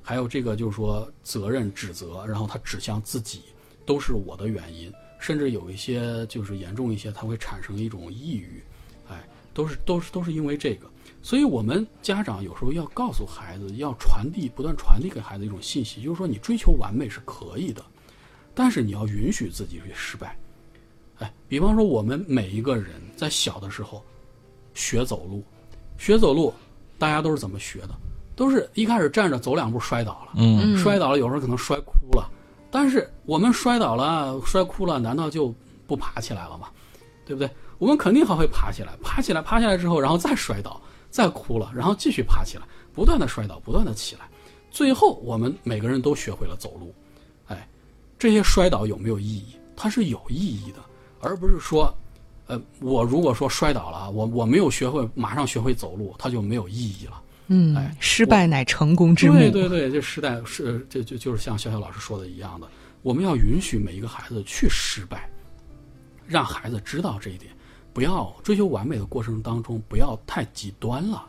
[0.00, 3.42] 还有这个就是说责任指责，然后他指向自己，
[3.84, 8.71] 都是我的原因，甚至有一些就是严重一些，他会产生一种抑郁，哎，
[9.55, 10.86] 都是都是都是因为这个。
[11.22, 17.84] 所以我们家长有时候要告诉孩子，要传递不断传递给孩子一种信息，就是说你追求完美是可以的，
[18.55, 20.36] 但是你要允许自己去失败。
[21.18, 24.05] 哎，比方说我们每一个人在小的时候
[24.74, 25.44] 学走路，
[25.96, 26.53] 学走路，
[26.98, 27.90] 大家都是怎么学的？
[28.34, 32.28] 都是一开始站着走两步摔倒了，嗯摔倒了，有时候可能摔哭了。
[32.70, 35.55] 但是我们摔倒了、摔哭了，难道就
[35.86, 36.68] 不爬起来了吗？
[37.24, 37.48] 对不对？
[37.83, 40.80] 我们肯定还会爬起来，爬起来，爬起来之后，然后再摔倒，
[41.11, 42.62] 再哭了，然后继续爬起来，
[42.93, 44.28] 不断的摔倒，不断的起来，
[44.70, 46.95] 最后我们每个人都学会了走路。
[47.49, 47.68] 哎，
[48.20, 49.57] 这些摔倒有没有意义？
[49.74, 50.78] 它是有意义的，
[51.20, 51.93] 而不是说，
[52.47, 57.20] 呃，我如果说摔倒了，我我没有学会马上学会走路，它就没有意义了。
[57.49, 59.37] 嗯哎，失败乃成功之母。
[59.37, 62.68] 对对对，这时代是这就就是像潇潇老师说的一样的，
[63.03, 65.28] 我们要允许每一个孩子去失败，
[66.28, 67.53] 让孩子知道这一点，
[67.93, 71.24] 不要追求完美的过程当中不要太极端了，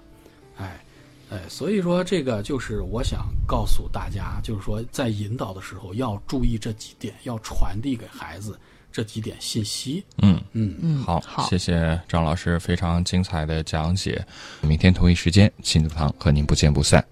[0.58, 0.84] 哎
[1.30, 8.60] 哎，所以说这个就是我想告诉大家，就是说在引导的时候要注意这几点，要传递给孩子
[8.92, 10.04] 这几点信息。
[10.22, 14.24] 嗯嗯，嗯，好，好，谢谢张老师非常精彩的讲解。
[14.62, 17.04] 明天同一时间，亲子堂和您不见不散。